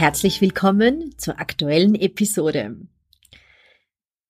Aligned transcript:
Herzlich 0.00 0.40
willkommen 0.40 1.14
zur 1.18 1.40
aktuellen 1.40 1.94
Episode. 1.94 2.74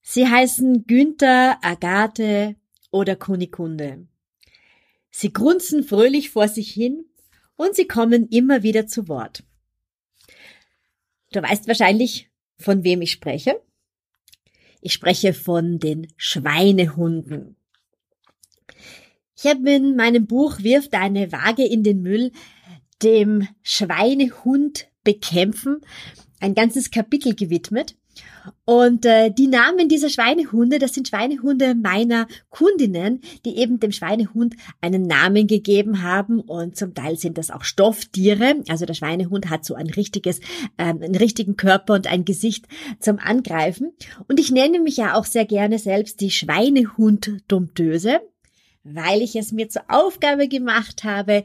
Sie 0.03 0.27
heißen 0.27 0.85
Günther, 0.89 1.59
Agathe 1.63 2.57
oder 2.91 3.15
Kunikunde. 3.15 4.09
Sie 5.13 5.33
grunzen 5.33 5.85
fröhlich 5.85 6.31
vor 6.31 6.49
sich 6.49 6.73
hin 6.73 7.05
und 7.55 7.77
sie 7.77 7.87
kommen 7.87 8.27
immer 8.31 8.65
wieder 8.65 8.89
zu 8.89 9.07
Wort. 9.07 9.45
Du 11.31 11.41
weißt 11.41 11.69
wahrscheinlich, 11.69 12.33
von 12.59 12.83
wem 12.83 13.01
ich 13.03 13.13
spreche. 13.13 13.63
Ich 14.81 14.93
spreche 14.93 15.33
von 15.33 15.79
den 15.79 16.13
Schweinehunden. 16.17 17.55
Ich 19.37 19.47
habe 19.47 19.71
in 19.71 19.95
meinem 19.95 20.27
Buch 20.27 20.59
Wirf 20.59 20.89
deine 20.89 21.31
Waage 21.31 21.65
in 21.65 21.85
den 21.85 22.03
Müll 22.03 22.33
dem 23.05 23.47
Schweinehund 23.63 24.90
bekämpfen 25.05 25.81
ein 26.41 26.55
ganzes 26.55 26.91
Kapitel 26.91 27.35
gewidmet. 27.35 27.97
Und 28.65 29.05
äh, 29.05 29.31
die 29.31 29.47
Namen 29.47 29.89
dieser 29.89 30.09
Schweinehunde, 30.09 30.79
das 30.79 30.95
sind 30.95 31.09
Schweinehunde 31.09 31.75
meiner 31.75 32.27
Kundinnen, 32.49 33.21
die 33.45 33.57
eben 33.57 33.81
dem 33.81 33.93
Schweinehund 33.93 34.57
einen 34.81 35.03
Namen 35.03 35.47
gegeben 35.47 36.03
haben 36.03 36.41
und 36.41 36.77
zum 36.77 36.95
Teil 36.95 37.17
sind 37.17 37.39
das 37.39 37.51
auch 37.51 37.65
Stofftiere. 37.65 38.63
Also 38.69 38.87
der 38.87 38.95
Schweinehund 38.95 39.51
hat 39.51 39.65
so 39.65 39.75
ein 39.75 39.89
richtiges, 39.89 40.41
ähm, 40.79 41.03
einen 41.03 41.15
richtigen 41.15 41.57
Körper 41.57 41.95
und 41.95 42.07
ein 42.07 42.25
Gesicht 42.25 42.67
zum 42.99 43.19
Angreifen. 43.19 43.93
Und 44.29 44.41
ich 44.41 44.51
nenne 44.51 44.81
mich 44.81 44.97
ja 44.97 45.15
auch 45.15 45.25
sehr 45.25 45.45
gerne 45.45 45.79
selbst 45.79 46.21
die 46.21 46.31
Schweinehund-Domptöse, 46.31 48.21
weil 48.85 49.23
ich 49.23 49.37
es 49.37 49.53
mir 49.53 49.69
zur 49.69 49.83
Aufgabe 49.89 50.49
gemacht 50.49 51.05
habe, 51.05 51.45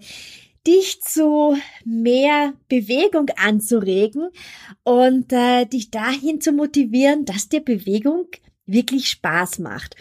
dich 0.65 1.01
zu 1.01 1.57
mehr 1.83 2.53
Bewegung 2.67 3.27
anzuregen 3.37 4.29
und 4.83 5.31
äh, 5.31 5.65
dich 5.65 5.91
dahin 5.91 6.41
zu 6.41 6.51
motivieren, 6.51 7.25
dass 7.25 7.49
dir 7.49 7.61
Bewegung 7.61 8.27
wirklich 8.67 9.09
Spaß 9.09 9.59
macht. 9.59 9.95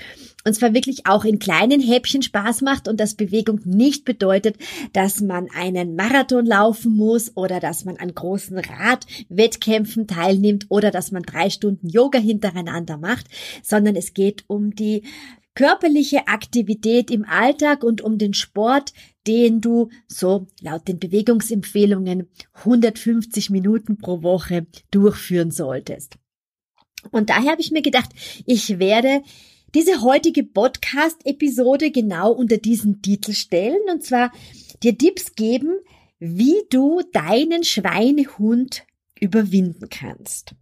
Und 0.47 0.55
zwar 0.55 0.75
wirklich 0.75 1.07
auch 1.07 1.25
in 1.25 1.39
kleinen 1.39 1.81
Häppchen 1.81 2.23
Spaß 2.23 2.63
macht 2.63 2.89
und 2.89 2.99
dass 2.99 3.15
Bewegung 3.15 3.61
nicht 3.65 4.05
bedeutet, 4.05 4.57
dass 4.93 5.21
man 5.21 5.49
einen 5.55 5.97
Marathon 5.97 6.47
laufen 6.47 6.97
muss 6.97 7.37
oder 7.37 7.61
dass 7.61 7.85
man 7.85 7.97
an 7.97 8.15
großen 8.15 8.59
Radwettkämpfen 8.59 10.07
teilnimmt 10.07 10.67
oder 10.69 10.91
dass 10.91 11.13
man 11.13 11.23
drei 11.23 11.51
Stunden 11.51 11.89
Yoga 11.89 12.19
hintereinander 12.19 12.97
macht, 12.97 13.27
sondern 13.63 13.97
es 13.97 14.15
geht 14.15 14.45
um 14.47 14.75
die 14.75 15.03
körperliche 15.55 16.27
Aktivität 16.27 17.11
im 17.11 17.25
Alltag 17.25 17.85
und 17.85 18.01
um 18.01 18.19
den 18.19 18.35
Sport, 18.35 18.93
den 19.27 19.61
du 19.61 19.89
so 20.07 20.47
laut 20.61 20.87
den 20.89 20.99
Bewegungsempfehlungen 20.99 22.29
150 22.55 23.51
Minuten 23.51 23.99
pro 23.99 24.23
Woche 24.23 24.67
durchführen 24.91 25.51
solltest. 25.51 26.17
Und 27.11 27.31
daher 27.31 27.53
habe 27.53 27.61
ich 27.61 27.71
mir 27.71 27.83
gedacht, 27.83 28.11
ich 28.47 28.79
werde 28.79 29.23
diese 29.75 30.03
heutige 30.03 30.45
Podcast-Episode 30.45 31.91
genau 31.91 32.33
unter 32.33 32.59
diesen 32.59 33.03
Titel 33.03 33.33
stellen 33.33 33.81
und 33.91 34.05
zwar 34.05 34.33
dir 34.83 34.97
Tipps 34.97 35.35
geben, 35.35 35.79
wie 36.19 36.63
du 36.71 37.03
deinen 37.13 37.65
Schweinehund 37.65 38.87
überwinden 39.21 39.89
kannst. 39.89 40.55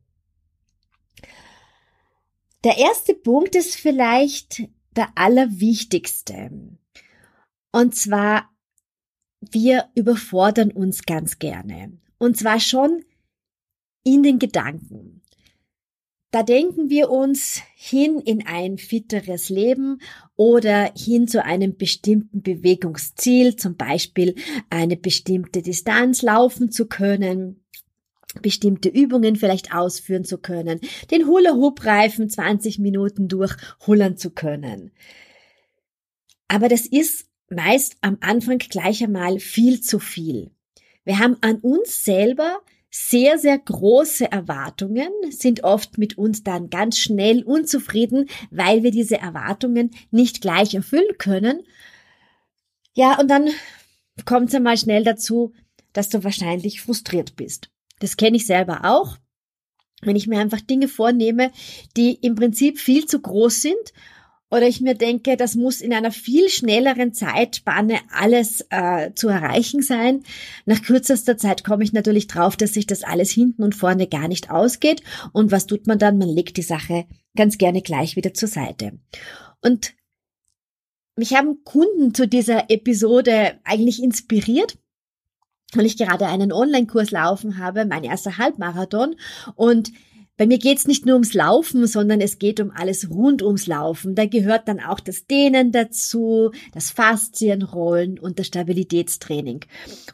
Der 2.64 2.78
erste 2.78 3.14
Punkt 3.14 3.54
ist 3.54 3.74
vielleicht 3.74 4.62
der 4.96 5.08
allerwichtigste. 5.16 6.50
Und 7.72 7.94
zwar, 7.94 8.50
wir 9.50 9.88
überfordern 9.94 10.70
uns 10.70 11.04
ganz 11.04 11.38
gerne. 11.38 11.92
Und 12.18 12.36
zwar 12.36 12.60
schon 12.60 13.04
in 14.04 14.22
den 14.22 14.38
Gedanken. 14.38 15.22
Da 16.30 16.42
denken 16.42 16.88
wir 16.88 17.10
uns 17.10 17.60
hin 17.74 18.18
in 18.18 18.46
ein 18.46 18.78
fitteres 18.78 19.50
Leben 19.50 20.00
oder 20.34 20.90
hin 20.96 21.28
zu 21.28 21.44
einem 21.44 21.76
bestimmten 21.76 22.40
Bewegungsziel, 22.40 23.56
zum 23.56 23.76
Beispiel 23.76 24.34
eine 24.70 24.96
bestimmte 24.96 25.60
Distanz 25.60 26.22
laufen 26.22 26.70
zu 26.70 26.86
können 26.86 27.62
bestimmte 28.40 28.88
Übungen 28.88 29.36
vielleicht 29.36 29.74
ausführen 29.74 30.24
zu 30.24 30.38
können, 30.38 30.80
den 31.10 31.26
Hula-Hoop-Reifen 31.26 32.30
20 32.30 32.78
Minuten 32.78 33.28
durchhullern 33.28 34.16
zu 34.16 34.30
können. 34.30 34.92
Aber 36.48 36.68
das 36.68 36.86
ist 36.86 37.26
meist 37.52 37.96
am 38.00 38.18
Anfang 38.20 38.58
gleich 38.58 39.02
einmal 39.02 39.38
viel 39.38 39.80
zu 39.80 39.98
viel. 39.98 40.50
Wir 41.04 41.18
haben 41.18 41.36
an 41.40 41.56
uns 41.56 42.04
selber 42.04 42.60
sehr, 42.90 43.38
sehr 43.38 43.58
große 43.58 44.30
Erwartungen, 44.30 45.10
sind 45.30 45.64
oft 45.64 45.96
mit 45.96 46.18
uns 46.18 46.42
dann 46.42 46.68
ganz 46.68 46.98
schnell 46.98 47.42
unzufrieden, 47.42 48.28
weil 48.50 48.82
wir 48.82 48.90
diese 48.90 49.18
Erwartungen 49.18 49.92
nicht 50.10 50.42
gleich 50.42 50.74
erfüllen 50.74 51.16
können. 51.16 51.62
Ja, 52.94 53.18
und 53.18 53.28
dann 53.28 53.48
kommt 54.26 54.50
es 54.50 54.54
einmal 54.54 54.76
schnell 54.76 55.04
dazu, 55.04 55.54
dass 55.94 56.10
du 56.10 56.22
wahrscheinlich 56.22 56.82
frustriert 56.82 57.34
bist. 57.36 57.70
Das 58.00 58.18
kenne 58.18 58.36
ich 58.36 58.46
selber 58.46 58.84
auch. 58.84 59.16
Wenn 60.02 60.16
ich 60.16 60.26
mir 60.26 60.40
einfach 60.40 60.60
Dinge 60.60 60.88
vornehme, 60.88 61.50
die 61.96 62.14
im 62.14 62.34
Prinzip 62.34 62.78
viel 62.78 63.06
zu 63.06 63.20
groß 63.20 63.62
sind 63.62 63.92
oder 64.52 64.68
ich 64.68 64.82
mir 64.82 64.94
denke, 64.94 65.38
das 65.38 65.54
muss 65.54 65.80
in 65.80 65.94
einer 65.94 66.12
viel 66.12 66.50
schnelleren 66.50 67.14
Zeitspanne 67.14 68.00
alles 68.14 68.66
äh, 68.68 69.14
zu 69.14 69.28
erreichen 69.28 69.80
sein. 69.80 70.24
Nach 70.66 70.82
kürzester 70.82 71.38
Zeit 71.38 71.64
komme 71.64 71.84
ich 71.84 71.94
natürlich 71.94 72.26
drauf, 72.26 72.58
dass 72.58 72.74
sich 72.74 72.86
das 72.86 73.02
alles 73.02 73.30
hinten 73.30 73.62
und 73.62 73.74
vorne 73.74 74.06
gar 74.06 74.28
nicht 74.28 74.50
ausgeht. 74.50 75.02
Und 75.32 75.52
was 75.52 75.66
tut 75.66 75.86
man 75.86 75.98
dann? 75.98 76.18
Man 76.18 76.28
legt 76.28 76.58
die 76.58 76.62
Sache 76.62 77.06
ganz 77.34 77.56
gerne 77.56 77.80
gleich 77.80 78.14
wieder 78.14 78.34
zur 78.34 78.48
Seite. 78.48 78.92
Und 79.62 79.94
mich 81.16 81.34
haben 81.34 81.64
Kunden 81.64 82.12
zu 82.12 82.28
dieser 82.28 82.68
Episode 82.68 83.58
eigentlich 83.64 84.02
inspiriert, 84.02 84.76
weil 85.72 85.86
ich 85.86 85.96
gerade 85.96 86.26
einen 86.26 86.52
Online-Kurs 86.52 87.10
laufen 87.10 87.56
habe, 87.56 87.86
mein 87.86 88.04
erster 88.04 88.36
Halbmarathon. 88.36 89.16
Und 89.54 89.92
bei 90.42 90.46
mir 90.48 90.58
geht's 90.58 90.88
nicht 90.88 91.06
nur 91.06 91.14
ums 91.14 91.34
Laufen, 91.34 91.86
sondern 91.86 92.20
es 92.20 92.40
geht 92.40 92.58
um 92.58 92.72
alles 92.72 93.08
rund 93.08 93.42
ums 93.42 93.68
Laufen. 93.68 94.16
Da 94.16 94.26
gehört 94.26 94.66
dann 94.66 94.80
auch 94.80 94.98
das 94.98 95.28
Dehnen 95.28 95.70
dazu, 95.70 96.50
das 96.74 96.90
Faszienrollen 96.90 98.18
und 98.18 98.40
das 98.40 98.48
Stabilitätstraining. 98.48 99.64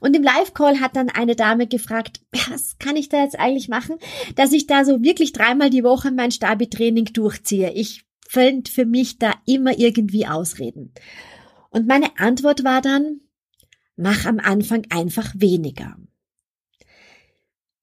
Und 0.01 0.15
im 0.15 0.23
Live-Call 0.23 0.81
hat 0.81 0.97
dann 0.97 1.09
eine 1.09 1.35
Dame 1.35 1.67
gefragt, 1.67 2.21
was 2.47 2.77
kann 2.79 2.97
ich 2.97 3.09
da 3.09 3.23
jetzt 3.23 3.39
eigentlich 3.39 3.71
machen, 3.71 3.97
dass 4.37 4.53
ich 4.53 4.67
da 4.67 4.85
so 4.85 5.03
wirklich 5.03 5.33
dreimal 5.33 5.71
die 5.71 5.83
Woche 5.83 6.11
mein 6.11 6.31
Stabi-Training 6.31 7.07
durchziehe. 7.07 7.73
Ich 7.73 8.05
finde 8.29 8.71
für 8.71 8.85
mich 8.85 9.19
da 9.19 9.33
immer 9.47 9.79
irgendwie 9.79 10.27
Ausreden. 10.27 10.93
Und 11.71 11.87
meine 11.87 12.19
Antwort 12.19 12.65
war 12.65 12.83
dann, 12.83 13.23
Mach 14.01 14.27
am 14.27 14.39
Anfang 14.39 14.85
einfach 14.91 15.35
weniger. 15.39 15.97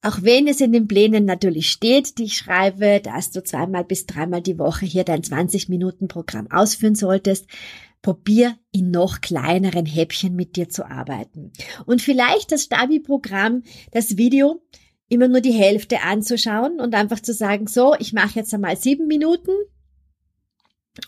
Auch 0.05 0.21
wenn 0.21 0.47
es 0.47 0.61
in 0.61 0.71
den 0.71 0.87
Plänen 0.87 1.25
natürlich 1.25 1.71
steht, 1.71 2.19
die 2.19 2.25
ich 2.25 2.37
schreibe, 2.37 3.01
dass 3.01 3.31
du 3.31 3.43
zweimal 3.43 3.83
bis 3.83 4.05
dreimal 4.05 4.39
die 4.39 4.59
Woche 4.59 4.85
hier 4.85 5.03
dein 5.03 5.23
20 5.23 5.67
Minuten 5.67 6.07
Programm 6.07 6.45
ausführen 6.51 6.93
solltest, 6.93 7.47
probier 8.03 8.55
in 8.71 8.91
noch 8.91 9.19
kleineren 9.19 9.87
Häppchen 9.87 10.35
mit 10.35 10.57
dir 10.57 10.69
zu 10.69 10.85
arbeiten. 10.85 11.53
Und 11.87 12.03
vielleicht 12.03 12.51
das 12.51 12.65
Stabi-Programm, 12.65 13.63
das 13.93 14.15
Video, 14.15 14.61
immer 15.09 15.27
nur 15.27 15.41
die 15.41 15.53
Hälfte 15.53 16.03
anzuschauen 16.03 16.79
und 16.79 16.93
einfach 16.93 17.19
zu 17.19 17.33
sagen, 17.33 17.65
so, 17.65 17.95
ich 17.97 18.13
mache 18.13 18.37
jetzt 18.37 18.53
einmal 18.53 18.77
sieben 18.77 19.07
Minuten 19.07 19.53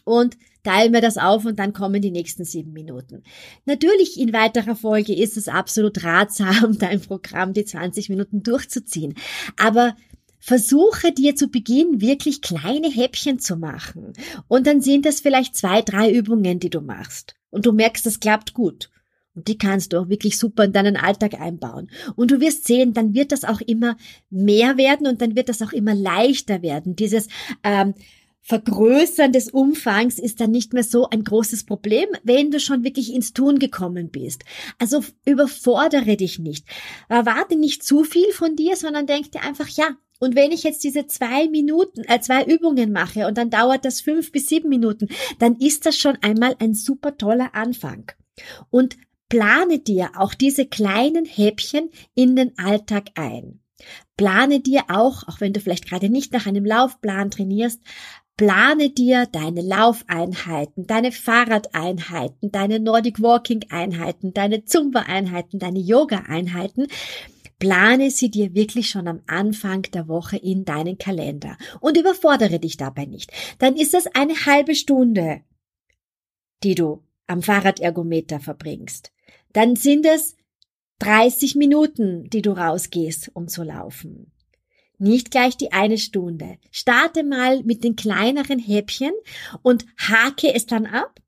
und 0.05 0.37
teilen 0.67 0.91
wir 0.91 0.99
das 0.99 1.17
auf 1.17 1.45
und 1.45 1.59
dann 1.59 1.71
kommen 1.71 2.01
die 2.01 2.11
nächsten 2.11 2.43
sieben 2.43 2.73
Minuten. 2.73 3.23
Natürlich 3.65 4.19
in 4.19 4.33
weiterer 4.33 4.75
Folge 4.75 5.15
ist 5.15 5.37
es 5.37 5.47
absolut 5.47 6.03
ratsam, 6.03 6.77
dein 6.79 6.99
Programm 6.99 7.53
die 7.53 7.63
20 7.63 8.09
Minuten 8.09 8.43
durchzuziehen. 8.43 9.15
Aber 9.57 9.95
Versuche 10.39 11.11
dir 11.11 11.35
zu 11.35 11.49
Beginn 11.49 11.99
wirklich 11.99 12.41
kleine 12.41 12.89
Häppchen 12.89 13.39
zu 13.39 13.57
machen. 13.57 14.13
Und 14.47 14.65
dann 14.65 14.81
sind 14.81 15.05
das 15.05 15.19
vielleicht 15.19 15.57
zwei, 15.57 15.81
drei 15.81 16.09
Übungen, 16.09 16.59
die 16.59 16.69
du 16.69 16.79
machst. 16.79 17.35
Und 17.49 17.65
du 17.65 17.73
merkst, 17.73 18.05
das 18.05 18.21
klappt 18.21 18.53
gut. 18.53 18.89
Und 19.33 19.47
die 19.47 19.57
kannst 19.57 19.91
du 19.91 19.97
auch 19.99 20.09
wirklich 20.09 20.37
super 20.37 20.63
in 20.63 20.71
deinen 20.73 20.95
Alltag 20.95 21.41
einbauen. 21.41 21.89
Und 22.15 22.31
du 22.31 22.39
wirst 22.39 22.65
sehen, 22.65 22.93
dann 22.93 23.13
wird 23.13 23.31
das 23.31 23.43
auch 23.43 23.59
immer 23.61 23.97
mehr 24.29 24.77
werden 24.77 25.05
und 25.07 25.21
dann 25.21 25.35
wird 25.35 25.49
das 25.49 25.61
auch 25.61 25.73
immer 25.73 25.95
leichter 25.95 26.61
werden. 26.61 26.95
Dieses 26.95 27.27
ähm, 27.63 27.93
Vergrößern 28.47 29.33
des 29.33 29.49
Umfangs 29.49 30.19
ist 30.19 30.39
dann 30.39 30.51
nicht 30.51 30.71
mehr 30.71 30.83
so 30.83 31.09
ein 31.09 31.25
großes 31.25 31.65
Problem, 31.65 32.07
wenn 32.23 32.49
du 32.49 32.61
schon 32.61 32.85
wirklich 32.85 33.13
ins 33.13 33.33
Tun 33.33 33.59
gekommen 33.59 34.09
bist. 34.09 34.45
Also 34.79 35.03
überfordere 35.25 36.15
dich 36.15 36.39
nicht. 36.39 36.65
Erwarte 37.09 37.57
nicht 37.57 37.83
zu 37.83 38.05
viel 38.05 38.31
von 38.31 38.55
dir, 38.55 38.77
sondern 38.77 39.05
denk 39.05 39.33
dir 39.33 39.41
einfach, 39.43 39.67
ja, 39.67 39.97
und 40.19 40.35
wenn 40.35 40.53
ich 40.53 40.63
jetzt 40.63 40.85
diese 40.85 41.07
zwei 41.07 41.49
Minuten, 41.49 42.05
äh, 42.05 42.21
zwei 42.21 42.45
Übungen 42.45 42.93
mache 42.93 43.27
und 43.27 43.37
dann 43.37 43.49
dauert 43.49 43.83
das 43.83 43.99
fünf 43.99 44.31
bis 44.31 44.47
sieben 44.47 44.69
Minuten, 44.69 45.09
dann 45.39 45.57
ist 45.57 45.85
das 45.85 45.97
schon 45.97 46.17
einmal 46.21 46.55
ein 46.59 46.73
super 46.73 47.17
toller 47.17 47.53
Anfang. 47.53 48.11
Und 48.69 48.95
plane 49.27 49.79
dir 49.79 50.11
auch 50.15 50.33
diese 50.33 50.65
kleinen 50.65 51.25
Häppchen 51.25 51.89
in 52.15 52.37
den 52.37 52.57
Alltag 52.57 53.09
ein. 53.15 53.59
Plane 54.15 54.61
dir 54.61 54.85
auch, 54.87 55.27
auch 55.27 55.41
wenn 55.41 55.53
du 55.53 55.59
vielleicht 55.59 55.87
gerade 55.87 56.09
nicht 56.09 56.33
nach 56.33 56.47
einem 56.47 56.65
Laufplan 56.65 57.29
trainierst, 57.29 57.81
plane 58.37 58.91
dir 58.91 59.25
deine 59.25 59.61
Laufeinheiten, 59.61 60.87
deine 60.87 61.11
Fahrradeinheiten, 61.11 62.51
deine 62.51 62.79
Nordic 62.79 63.21
Walking 63.21 63.65
Einheiten, 63.69 64.33
deine 64.33 64.63
Zumba 64.65 65.01
Einheiten, 65.01 65.59
deine 65.59 65.79
Yoga 65.79 66.23
Einheiten. 66.27 66.87
Plane 67.59 68.11
sie 68.11 68.29
dir 68.29 68.53
wirklich 68.53 68.89
schon 68.89 69.07
am 69.07 69.21
Anfang 69.25 69.81
der 69.81 70.07
Woche 70.07 70.37
in 70.37 70.63
deinen 70.63 70.99
Kalender 70.99 71.57
und 71.81 71.97
überfordere 71.97 72.59
dich 72.59 72.77
dabei 72.77 73.05
nicht. 73.05 73.31
Dann 73.57 73.75
ist 73.75 73.95
es 73.95 74.05
eine 74.07 74.45
halbe 74.45 74.75
Stunde, 74.75 75.41
die 76.63 76.75
du 76.75 77.03
am 77.25 77.41
Fahrradergometer 77.41 78.39
verbringst 78.39 79.11
dann 79.57 79.75
sind 79.75 80.05
es 80.05 80.35
30 80.99 81.55
Minuten, 81.55 82.29
die 82.29 82.43
du 82.43 82.51
rausgehst, 82.51 83.31
um 83.33 83.47
zu 83.47 83.63
laufen. 83.63 84.31
Nicht 84.99 85.31
gleich 85.31 85.57
die 85.57 85.73
eine 85.73 85.97
Stunde. 85.97 86.57
Starte 86.71 87.23
mal 87.23 87.63
mit 87.63 87.83
den 87.83 87.95
kleineren 87.95 88.59
Häppchen 88.59 89.13
und 89.61 89.85
hake 89.97 90.53
es 90.53 90.65
dann 90.65 90.85
ab 90.85 91.19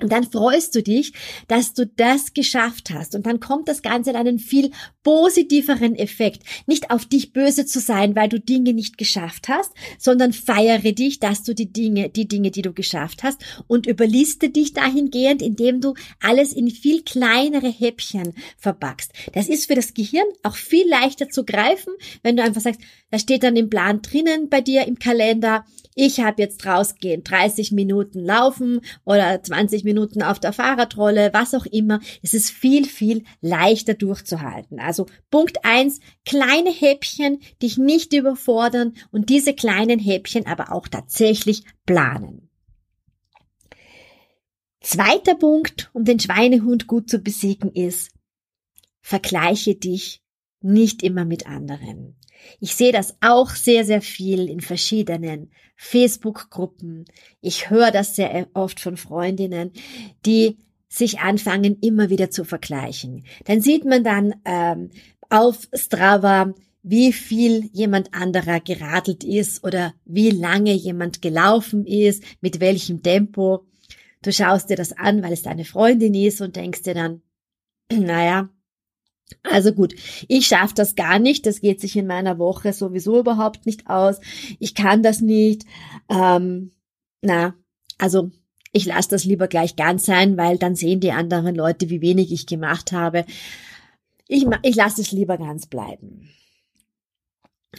und 0.00 0.12
dann 0.12 0.30
freust 0.30 0.76
du 0.76 0.82
dich, 0.82 1.12
dass 1.48 1.74
du 1.74 1.84
das 1.84 2.32
geschafft 2.32 2.90
hast. 2.90 3.16
Und 3.16 3.26
dann 3.26 3.40
kommt 3.40 3.66
das 3.66 3.82
Ganze 3.82 4.10
in 4.10 4.16
einen 4.16 4.38
viel 4.38 4.70
positiveren 5.02 5.96
Effekt. 5.96 6.42
Nicht 6.66 6.92
auf 6.92 7.04
dich 7.04 7.32
böse 7.32 7.66
zu 7.66 7.80
sein, 7.80 8.14
weil 8.14 8.28
du 8.28 8.38
Dinge 8.38 8.74
nicht 8.74 8.96
geschafft 8.96 9.48
hast, 9.48 9.72
sondern 9.98 10.32
feiere 10.32 10.92
dich, 10.92 11.18
dass 11.18 11.42
du 11.42 11.52
die 11.52 11.72
Dinge, 11.72 12.10
die 12.10 12.28
Dinge, 12.28 12.52
die 12.52 12.62
du 12.62 12.72
geschafft 12.72 13.24
hast 13.24 13.42
und 13.66 13.86
überliste 13.86 14.50
dich 14.50 14.72
dahingehend, 14.72 15.42
indem 15.42 15.80
du 15.80 15.94
alles 16.20 16.52
in 16.52 16.70
viel 16.70 17.02
kleinere 17.02 17.68
Häppchen 17.68 18.34
verpackst. 18.56 19.12
Das 19.32 19.48
ist 19.48 19.66
für 19.66 19.74
das 19.74 19.94
Gehirn 19.94 20.26
auch 20.44 20.54
viel 20.54 20.88
leichter 20.88 21.28
zu 21.28 21.44
greifen, 21.44 21.92
wenn 22.22 22.36
du 22.36 22.44
einfach 22.44 22.60
sagst, 22.60 22.80
da 23.10 23.18
steht 23.18 23.42
dann 23.42 23.56
im 23.56 23.68
Plan 23.68 24.00
drinnen 24.00 24.48
bei 24.48 24.60
dir 24.60 24.86
im 24.86 25.00
Kalender, 25.00 25.64
ich 26.00 26.20
habe 26.20 26.40
jetzt 26.40 26.64
rausgehen, 26.64 27.24
30 27.24 27.72
Minuten 27.72 28.20
laufen 28.20 28.82
oder 29.04 29.42
20 29.42 29.82
Minuten 29.82 30.22
auf 30.22 30.38
der 30.38 30.52
Fahrradrolle, 30.52 31.30
was 31.32 31.54
auch 31.54 31.66
immer. 31.66 31.98
Es 32.22 32.34
ist 32.34 32.50
viel, 32.50 32.84
viel 32.84 33.24
leichter 33.40 33.94
durchzuhalten. 33.94 34.78
Also 34.78 35.06
Punkt 35.28 35.64
eins: 35.64 35.98
kleine 36.24 36.70
Häppchen, 36.70 37.40
dich 37.60 37.78
nicht 37.78 38.12
überfordern 38.12 38.94
und 39.10 39.28
diese 39.28 39.54
kleinen 39.54 39.98
Häppchen 39.98 40.46
aber 40.46 40.70
auch 40.70 40.86
tatsächlich 40.86 41.64
planen. 41.84 42.48
Zweiter 44.80 45.34
Punkt, 45.34 45.90
um 45.94 46.04
den 46.04 46.20
Schweinehund 46.20 46.86
gut 46.86 47.10
zu 47.10 47.18
besiegen, 47.18 47.72
ist, 47.72 48.12
vergleiche 49.00 49.74
dich 49.74 50.22
nicht 50.60 51.02
immer 51.02 51.24
mit 51.24 51.48
anderen. 51.48 52.14
Ich 52.60 52.74
sehe 52.74 52.92
das 52.92 53.16
auch 53.20 53.50
sehr, 53.50 53.84
sehr 53.84 54.02
viel 54.02 54.48
in 54.48 54.60
verschiedenen 54.60 55.50
Facebook-Gruppen. 55.76 57.04
Ich 57.40 57.70
höre 57.70 57.90
das 57.90 58.16
sehr 58.16 58.48
oft 58.54 58.80
von 58.80 58.96
Freundinnen, 58.96 59.72
die 60.26 60.58
sich 60.88 61.20
anfangen, 61.20 61.78
immer 61.80 62.10
wieder 62.10 62.30
zu 62.30 62.44
vergleichen. 62.44 63.24
Dann 63.44 63.60
sieht 63.60 63.84
man 63.84 64.04
dann 64.04 64.34
ähm, 64.44 64.90
auf 65.28 65.68
Strava, 65.72 66.54
wie 66.82 67.12
viel 67.12 67.68
jemand 67.72 68.14
anderer 68.14 68.60
geradelt 68.60 69.22
ist 69.22 69.62
oder 69.62 69.94
wie 70.04 70.30
lange 70.30 70.72
jemand 70.72 71.20
gelaufen 71.20 71.84
ist, 71.86 72.22
mit 72.40 72.60
welchem 72.60 73.02
Tempo. 73.02 73.66
Du 74.22 74.32
schaust 74.32 74.70
dir 74.70 74.76
das 74.76 74.92
an, 74.92 75.22
weil 75.22 75.32
es 75.32 75.42
deine 75.42 75.64
Freundin 75.64 76.14
ist 76.14 76.40
und 76.40 76.56
denkst 76.56 76.82
dir 76.82 76.94
dann, 76.94 77.22
naja, 77.92 78.48
also 79.42 79.72
gut, 79.72 79.94
ich 80.28 80.46
schaffe 80.46 80.74
das 80.74 80.94
gar 80.94 81.18
nicht. 81.18 81.46
Das 81.46 81.60
geht 81.60 81.80
sich 81.80 81.96
in 81.96 82.06
meiner 82.06 82.38
Woche 82.38 82.72
sowieso 82.72 83.18
überhaupt 83.20 83.66
nicht 83.66 83.88
aus. 83.88 84.20
Ich 84.58 84.74
kann 84.74 85.02
das 85.02 85.20
nicht. 85.20 85.64
Ähm, 86.08 86.72
na, 87.20 87.54
also 87.98 88.30
ich 88.72 88.86
lasse 88.86 89.10
das 89.10 89.24
lieber 89.24 89.48
gleich 89.48 89.76
ganz 89.76 90.04
sein, 90.06 90.36
weil 90.36 90.58
dann 90.58 90.76
sehen 90.76 91.00
die 91.00 91.12
anderen 91.12 91.54
Leute, 91.54 91.90
wie 91.90 92.00
wenig 92.00 92.32
ich 92.32 92.46
gemacht 92.46 92.92
habe. 92.92 93.24
Ich, 94.26 94.46
ich 94.62 94.76
lasse 94.76 95.00
es 95.00 95.12
lieber 95.12 95.38
ganz 95.38 95.66
bleiben. 95.66 96.28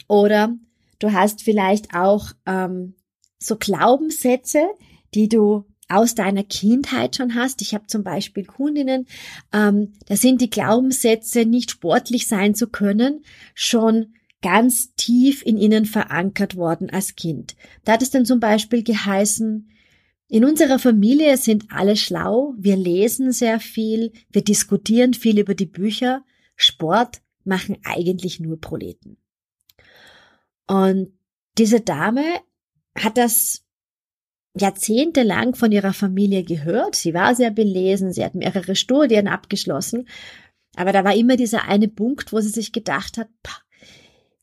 Oder 0.08 0.56
du 0.98 1.12
hast 1.12 1.42
vielleicht 1.42 1.94
auch 1.94 2.32
ähm, 2.46 2.94
so 3.38 3.56
Glaubenssätze, 3.56 4.68
die 5.14 5.28
du 5.28 5.64
aus 5.90 6.14
deiner 6.14 6.44
Kindheit 6.44 7.16
schon 7.16 7.34
hast. 7.34 7.62
Ich 7.62 7.74
habe 7.74 7.86
zum 7.86 8.02
Beispiel 8.02 8.44
Kundinnen, 8.44 9.06
ähm, 9.52 9.92
da 10.06 10.16
sind 10.16 10.40
die 10.40 10.50
Glaubenssätze, 10.50 11.44
nicht 11.44 11.70
sportlich 11.70 12.26
sein 12.26 12.54
zu 12.54 12.68
können, 12.68 13.24
schon 13.54 14.14
ganz 14.42 14.94
tief 14.94 15.44
in 15.44 15.56
ihnen 15.56 15.84
verankert 15.84 16.56
worden 16.56 16.90
als 16.90 17.16
Kind. 17.16 17.56
Da 17.84 17.92
hat 17.92 18.02
es 18.02 18.10
dann 18.10 18.24
zum 18.24 18.40
Beispiel 18.40 18.82
geheißen, 18.82 19.68
in 20.28 20.44
unserer 20.44 20.78
Familie 20.78 21.36
sind 21.36 21.66
alle 21.70 21.96
schlau, 21.96 22.54
wir 22.56 22.76
lesen 22.76 23.32
sehr 23.32 23.58
viel, 23.58 24.12
wir 24.30 24.44
diskutieren 24.44 25.12
viel 25.12 25.40
über 25.40 25.54
die 25.54 25.66
Bücher, 25.66 26.24
Sport 26.54 27.20
machen 27.44 27.78
eigentlich 27.84 28.38
nur 28.38 28.60
Proleten. 28.60 29.16
Und 30.68 31.12
diese 31.58 31.80
Dame 31.80 32.24
hat 32.96 33.18
das 33.18 33.64
jahrzehntelang 34.54 35.54
von 35.54 35.72
ihrer 35.72 35.92
Familie 35.92 36.42
gehört. 36.42 36.96
Sie 36.96 37.14
war 37.14 37.34
sehr 37.34 37.50
belesen, 37.50 38.12
sie 38.12 38.24
hat 38.24 38.34
mehrere 38.34 38.74
Studien 38.74 39.28
abgeschlossen. 39.28 40.08
Aber 40.76 40.92
da 40.92 41.04
war 41.04 41.14
immer 41.14 41.36
dieser 41.36 41.68
eine 41.68 41.88
Punkt, 41.88 42.32
wo 42.32 42.40
sie 42.40 42.48
sich 42.48 42.72
gedacht 42.72 43.18
hat, 43.18 43.28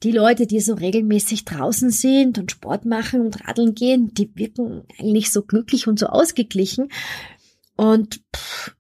die 0.04 0.12
Leute, 0.12 0.46
die 0.46 0.60
so 0.60 0.76
regelmäßig 0.76 1.46
draußen 1.46 1.90
sind 1.90 2.38
und 2.38 2.52
Sport 2.52 2.86
machen 2.86 3.22
und 3.22 3.48
radeln 3.48 3.74
gehen, 3.74 4.14
die 4.14 4.30
wirken 4.36 4.84
eigentlich 5.00 5.32
so 5.32 5.42
glücklich 5.42 5.88
und 5.88 5.98
so 5.98 6.08
ausgeglichen. 6.08 6.90
Und 7.76 8.22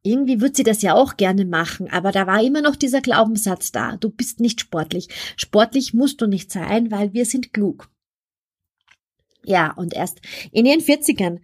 irgendwie 0.03 0.41
wird 0.41 0.55
sie 0.55 0.63
das 0.63 0.81
ja 0.81 0.95
auch 0.95 1.17
gerne 1.17 1.45
machen, 1.45 1.87
aber 1.91 2.11
da 2.11 2.25
war 2.25 2.43
immer 2.43 2.61
noch 2.61 2.75
dieser 2.75 3.01
Glaubenssatz 3.01 3.71
da, 3.71 3.95
du 3.95 4.09
bist 4.09 4.39
nicht 4.39 4.59
sportlich. 4.59 5.09
Sportlich 5.35 5.93
musst 5.93 6.21
du 6.21 6.27
nicht 6.27 6.51
sein, 6.51 6.89
weil 6.89 7.13
wir 7.13 7.25
sind 7.25 7.53
klug. 7.53 7.89
Ja, 9.47 9.71
und 9.71 9.93
erst 9.93 10.19
in 10.51 10.65
ihren 10.65 10.81
40ern 10.81 11.39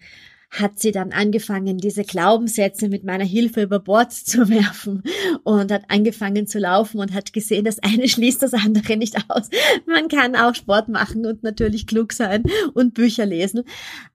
hat 0.51 0.77
sie 0.77 0.91
dann 0.91 1.13
angefangen, 1.13 1.77
diese 1.77 2.03
Glaubenssätze 2.03 2.89
mit 2.89 3.05
meiner 3.05 3.24
Hilfe 3.24 3.63
über 3.63 3.79
Bord 3.79 4.12
zu 4.12 4.50
werfen 4.50 5.03
und 5.43 5.72
hat 5.72 5.86
angefangen 5.88 6.45
zu 6.45 6.60
laufen 6.60 7.00
und 7.00 7.13
hat 7.13 7.31
gesehen, 7.31 7.63
das 7.63 7.79
eine 7.79 8.07
schließt 8.10 8.43
das 8.43 8.53
andere 8.53 8.98
nicht 8.98 9.15
aus. 9.29 9.50
Man 9.88 10.10
kann 10.10 10.36
auch 10.36 10.53
Sport 10.53 10.89
machen 10.89 11.25
und 11.25 11.43
natürlich 11.43 11.88
klug 11.88 12.12
sein 12.12 12.43
und 12.74 12.93
Bücher 12.93 13.25
lesen. 13.25 13.63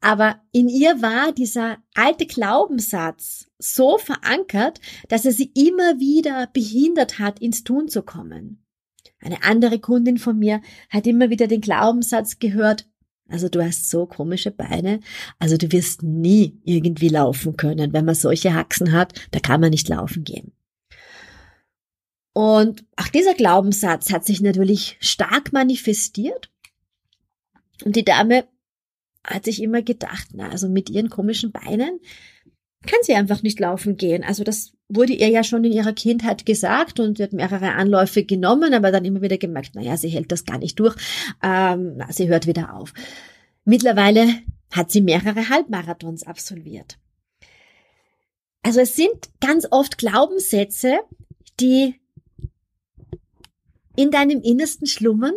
Aber 0.02 0.38
in 0.52 0.68
ihr 0.68 1.00
war 1.00 1.32
dieser 1.32 1.78
alte 1.94 2.26
Glaubenssatz 2.26 3.46
so 3.58 3.96
verankert, 3.96 4.82
dass 5.08 5.24
er 5.24 5.32
sie 5.32 5.50
immer 5.54 5.98
wieder 5.98 6.46
behindert 6.52 7.18
hat, 7.18 7.40
ins 7.40 7.64
Tun 7.64 7.88
zu 7.88 8.02
kommen. 8.02 8.62
Eine 9.18 9.44
andere 9.44 9.78
Kundin 9.78 10.18
von 10.18 10.38
mir 10.38 10.60
hat 10.90 11.06
immer 11.06 11.30
wieder 11.30 11.46
den 11.46 11.62
Glaubenssatz 11.62 12.38
gehört, 12.38 12.86
also 13.28 13.48
du 13.48 13.62
hast 13.62 13.90
so 13.90 14.06
komische 14.06 14.50
Beine. 14.50 15.00
Also 15.38 15.56
du 15.56 15.70
wirst 15.70 16.02
nie 16.02 16.58
irgendwie 16.64 17.08
laufen 17.08 17.56
können. 17.56 17.92
Wenn 17.92 18.04
man 18.04 18.14
solche 18.14 18.54
Haxen 18.54 18.92
hat, 18.92 19.12
da 19.30 19.40
kann 19.40 19.60
man 19.60 19.70
nicht 19.70 19.88
laufen 19.88 20.24
gehen. 20.24 20.52
Und 22.32 22.84
auch 22.96 23.08
dieser 23.08 23.34
Glaubenssatz 23.34 24.12
hat 24.12 24.24
sich 24.24 24.40
natürlich 24.40 24.96
stark 25.00 25.52
manifestiert. 25.52 26.50
Und 27.84 27.96
die 27.96 28.04
Dame 28.04 28.46
hat 29.24 29.44
sich 29.44 29.62
immer 29.62 29.82
gedacht, 29.82 30.28
na, 30.32 30.48
also 30.48 30.68
mit 30.68 30.88
ihren 30.88 31.10
komischen 31.10 31.52
Beinen 31.52 32.00
kann 32.86 33.00
sie 33.02 33.14
einfach 33.14 33.42
nicht 33.42 33.60
laufen 33.60 33.96
gehen. 33.96 34.24
Also 34.24 34.44
das 34.44 34.72
wurde 34.88 35.12
ihr 35.12 35.28
ja 35.28 35.44
schon 35.44 35.64
in 35.64 35.72
ihrer 35.72 35.92
Kindheit 35.92 36.46
gesagt 36.46 36.98
und 36.98 37.20
hat 37.20 37.32
mehrere 37.32 37.72
Anläufe 37.72 38.24
genommen, 38.24 38.72
aber 38.72 38.90
dann 38.90 39.04
immer 39.04 39.20
wieder 39.20 39.38
gemerkt, 39.38 39.74
naja, 39.74 39.96
sie 39.96 40.08
hält 40.08 40.32
das 40.32 40.44
gar 40.44 40.58
nicht 40.58 40.78
durch, 40.80 40.96
ähm, 41.42 42.02
sie 42.10 42.28
hört 42.28 42.46
wieder 42.46 42.74
auf. 42.74 42.94
Mittlerweile 43.64 44.26
hat 44.70 44.90
sie 44.90 45.02
mehrere 45.02 45.48
Halbmarathons 45.48 46.24
absolviert. 46.24 46.98
also 48.62 48.80
es 48.80 48.96
sind 48.96 49.30
ganz 49.40 49.66
oft 49.70 49.98
Glaubenssätze, 49.98 50.98
die 51.60 51.94
in 53.96 54.10
deinem 54.10 54.40
Innersten 54.42 54.86
schlummern 54.86 55.34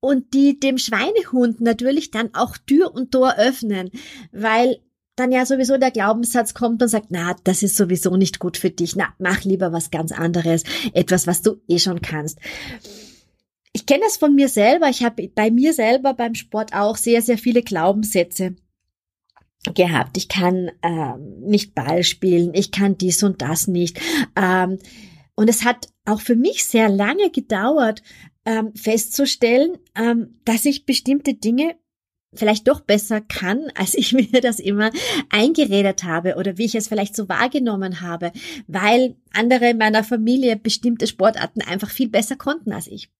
und 0.00 0.34
die 0.34 0.58
dem 0.58 0.78
Schweinehund 0.78 1.60
natürlich 1.60 2.10
dann 2.10 2.34
auch 2.34 2.56
Tür 2.58 2.94
und 2.94 3.12
Tor 3.12 3.36
öffnen, 3.36 3.90
weil 4.32 4.80
dann 5.20 5.32
ja 5.32 5.46
sowieso 5.46 5.76
der 5.76 5.90
Glaubenssatz 5.90 6.54
kommt 6.54 6.82
und 6.82 6.88
sagt, 6.88 7.08
na, 7.10 7.36
das 7.44 7.62
ist 7.62 7.76
sowieso 7.76 8.16
nicht 8.16 8.38
gut 8.38 8.56
für 8.56 8.70
dich, 8.70 8.96
na, 8.96 9.14
mach 9.18 9.44
lieber 9.44 9.72
was 9.72 9.90
ganz 9.90 10.12
anderes, 10.12 10.64
etwas, 10.94 11.26
was 11.26 11.42
du 11.42 11.60
eh 11.68 11.78
schon 11.78 12.00
kannst. 12.00 12.38
Ich 13.72 13.86
kenne 13.86 14.02
das 14.04 14.16
von 14.16 14.34
mir 14.34 14.48
selber, 14.48 14.88
ich 14.88 15.04
habe 15.04 15.28
bei 15.28 15.50
mir 15.50 15.74
selber 15.74 16.14
beim 16.14 16.34
Sport 16.34 16.74
auch 16.74 16.96
sehr, 16.96 17.22
sehr 17.22 17.38
viele 17.38 17.62
Glaubenssätze 17.62 18.56
gehabt. 19.74 20.16
Ich 20.16 20.28
kann 20.28 20.70
ähm, 20.82 21.40
nicht 21.40 21.74
Ball 21.74 22.02
spielen, 22.02 22.52
ich 22.54 22.72
kann 22.72 22.96
dies 22.96 23.22
und 23.22 23.42
das 23.42 23.68
nicht. 23.68 24.00
Ähm, 24.34 24.78
und 25.36 25.48
es 25.48 25.64
hat 25.64 25.88
auch 26.04 26.20
für 26.20 26.36
mich 26.36 26.64
sehr 26.64 26.88
lange 26.88 27.30
gedauert, 27.30 28.02
ähm, 28.44 28.74
festzustellen, 28.74 29.78
ähm, 29.94 30.40
dass 30.44 30.64
ich 30.64 30.86
bestimmte 30.86 31.34
Dinge 31.34 31.76
vielleicht 32.32 32.68
doch 32.68 32.80
besser 32.80 33.20
kann, 33.20 33.66
als 33.74 33.94
ich 33.94 34.12
mir 34.32 34.40
das 34.40 34.60
immer 34.60 34.90
eingeredet 35.30 36.04
habe 36.04 36.36
oder 36.36 36.58
wie 36.58 36.64
ich 36.64 36.74
es 36.74 36.88
vielleicht 36.88 37.16
so 37.16 37.28
wahrgenommen 37.28 38.00
habe, 38.00 38.32
weil 38.66 39.16
andere 39.32 39.70
in 39.70 39.78
meiner 39.78 40.04
Familie 40.04 40.56
bestimmte 40.56 41.06
Sportarten 41.06 41.62
einfach 41.62 41.90
viel 41.90 42.08
besser 42.08 42.36
konnten 42.36 42.72
als 42.72 42.86
ich. 42.86 43.10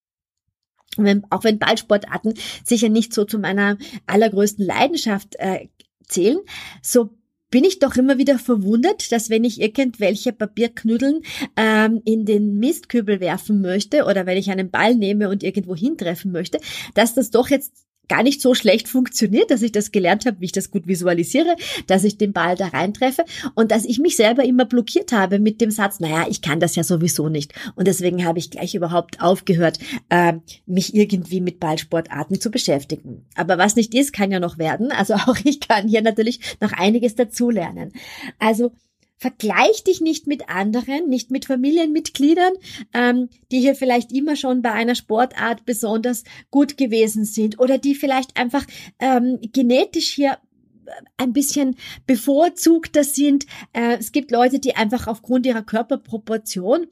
Wenn, 0.97 1.25
auch 1.31 1.45
wenn 1.45 1.59
Ballsportarten 1.61 2.35
sicher 2.65 2.89
nicht 2.89 3.15
so 3.15 3.25
zu 3.25 3.39
meiner 3.39 3.79
allergrößten 4.07 4.67
Leidenschaft 4.67 5.37
äh, 5.39 5.69
zählen, 6.07 6.41
so 6.83 7.11
bin 7.49 7.65
ich 7.65 7.79
doch 7.79 7.97
immer 7.97 8.19
wieder 8.19 8.39
verwundert, 8.39 9.11
dass 9.13 9.31
wenn 9.31 9.45
ich 9.45 9.61
irgendwelche 9.61 10.33
Papierknüdeln 10.33 11.23
ähm, 11.57 12.01
in 12.05 12.25
den 12.25 12.59
Mistkübel 12.59 13.21
werfen 13.21 13.61
möchte 13.61 14.05
oder 14.05 14.27
wenn 14.27 14.39
ich 14.39 14.51
einen 14.51 14.71
Ball 14.71 14.95
nehme 14.95 15.29
und 15.29 15.43
irgendwo 15.43 15.75
hintreffen 15.75 16.33
möchte, 16.33 16.61
dass 16.95 17.15
das 17.15 17.31
doch 17.31 17.49
jetzt 17.49 17.87
gar 18.11 18.25
nicht 18.25 18.43
so 18.43 18.55
schlecht 18.55 18.89
funktioniert, 18.89 19.53
dass 19.53 19.63
ich 19.63 19.71
das 19.71 19.93
gelernt 19.93 20.27
habe, 20.27 20.41
wie 20.41 20.47
ich 20.47 20.53
das 20.53 20.73
gut 20.73 20.89
visualisiere, 20.89 21.55
dass 21.87 22.03
ich 22.03 22.19
den 22.19 22.33
Ball 22.33 22.57
da 22.57 22.67
reintreffe 22.67 23.25
und 23.55 23.71
dass 23.71 23.85
ich 23.85 24.01
mich 24.01 24.17
selber 24.17 24.45
immer 24.45 24.65
blockiert 24.65 25.13
habe 25.13 25.39
mit 25.39 25.61
dem 25.61 25.71
Satz, 25.71 26.01
naja, 26.01 26.27
ich 26.29 26.43
kann 26.43 26.59
das 26.59 26.75
ja 26.75 26.83
sowieso 26.83 27.29
nicht. 27.29 27.55
Und 27.77 27.87
deswegen 27.87 28.25
habe 28.25 28.41
ich 28.41 28.51
gleich 28.51 28.75
überhaupt 28.75 29.23
aufgehört, 29.23 29.79
äh, 30.09 30.35
mich 30.67 30.93
irgendwie 30.93 31.41
mit 31.41 31.61
Ballsportarten 31.61 32.41
zu 32.41 32.51
beschäftigen. 32.51 33.27
Aber 33.37 33.59
was 33.59 33.77
nicht 33.77 33.95
ist, 33.95 34.13
kann 34.13 34.33
ja 34.33 34.41
noch 34.41 34.59
werden. 34.59 34.91
Also 34.91 35.15
auch 35.27 35.37
ich 35.45 35.61
kann 35.61 35.87
hier 35.87 36.03
natürlich 36.03 36.41
noch 36.61 36.73
einiges 36.73 37.15
dazulernen. 37.15 37.93
Also 38.41 38.73
Vergleich 39.21 39.85
dich 39.85 40.01
nicht 40.01 40.27
mit 40.27 40.49
anderen, 40.49 41.11
nicht 41.11 41.31
mit 41.31 41.45
Familienmitgliedern, 41.45 42.55
ähm, 42.95 43.29
die 43.53 43.61
hier 43.61 43.75
vielleicht 43.75 44.13
immer 44.13 44.35
schon 44.35 44.63
bei 44.63 44.73
einer 44.73 44.95
Sportart 44.95 45.67
besonders 45.67 46.25
gut 46.51 46.79
gewesen 46.79 47.27
sind 47.27 47.59
oder 47.59 47.77
die 47.77 47.95
vielleicht 47.95 48.39
einfach 48.39 48.65
ähm, 48.99 49.39
genetisch 49.53 50.09
hier 50.09 50.39
äh, 50.87 50.93
ein 51.19 51.35
bisschen 51.35 51.77
bevorzugter 52.07 53.05
sind. 53.05 53.45
Äh, 53.75 53.99
es 53.99 54.13
gibt 54.13 54.31
Leute, 54.31 54.59
die 54.59 54.77
einfach 54.77 55.07
aufgrund 55.07 55.45
ihrer 55.45 55.65
Körperproportion 55.65 56.87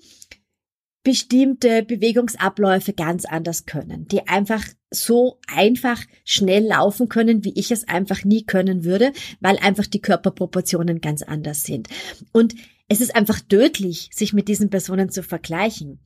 bestimmte 1.09 1.83
Bewegungsabläufe 1.85 2.93
ganz 2.93 3.25
anders 3.25 3.65
können, 3.65 4.07
die 4.09 4.29
einfach 4.29 4.63
so 4.91 5.39
einfach 5.47 6.05
schnell 6.23 6.67
laufen 6.67 7.09
können, 7.09 7.47
wie 7.47 7.59
ich 7.59 7.71
es 7.71 7.89
einfach 7.89 8.25
nie 8.25 8.45
können 8.45 8.85
würde, 8.85 9.15
weil 9.41 9.57
einfach 9.57 9.87
die 9.87 10.03
Körperproportionen 10.03 11.01
ganz 11.01 11.23
anders 11.23 11.63
sind. 11.63 11.89
Und 12.31 12.55
es 12.89 13.01
ist 13.01 13.17
einfach 13.17 13.41
tödlich, 13.41 14.11
sich 14.13 14.35
mit 14.35 14.49
diesen 14.49 14.69
Personen 14.69 15.09
zu 15.09 15.23
vergleichen. 15.23 15.99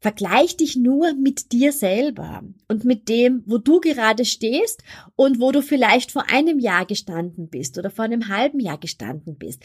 Vergleich 0.00 0.58
dich 0.58 0.76
nur 0.76 1.14
mit 1.14 1.52
dir 1.52 1.72
selber 1.72 2.44
und 2.68 2.84
mit 2.84 3.08
dem, 3.08 3.42
wo 3.46 3.56
du 3.56 3.80
gerade 3.80 4.26
stehst 4.26 4.82
und 5.14 5.40
wo 5.40 5.50
du 5.50 5.62
vielleicht 5.62 6.12
vor 6.12 6.28
einem 6.28 6.58
Jahr 6.58 6.84
gestanden 6.84 7.48
bist 7.48 7.78
oder 7.78 7.88
vor 7.88 8.04
einem 8.04 8.28
halben 8.28 8.60
Jahr 8.60 8.76
gestanden 8.76 9.38
bist. 9.38 9.62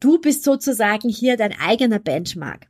Du 0.00 0.18
bist 0.18 0.44
sozusagen 0.44 1.10
hier 1.10 1.36
dein 1.36 1.52
eigener 1.60 1.98
Benchmark. 1.98 2.68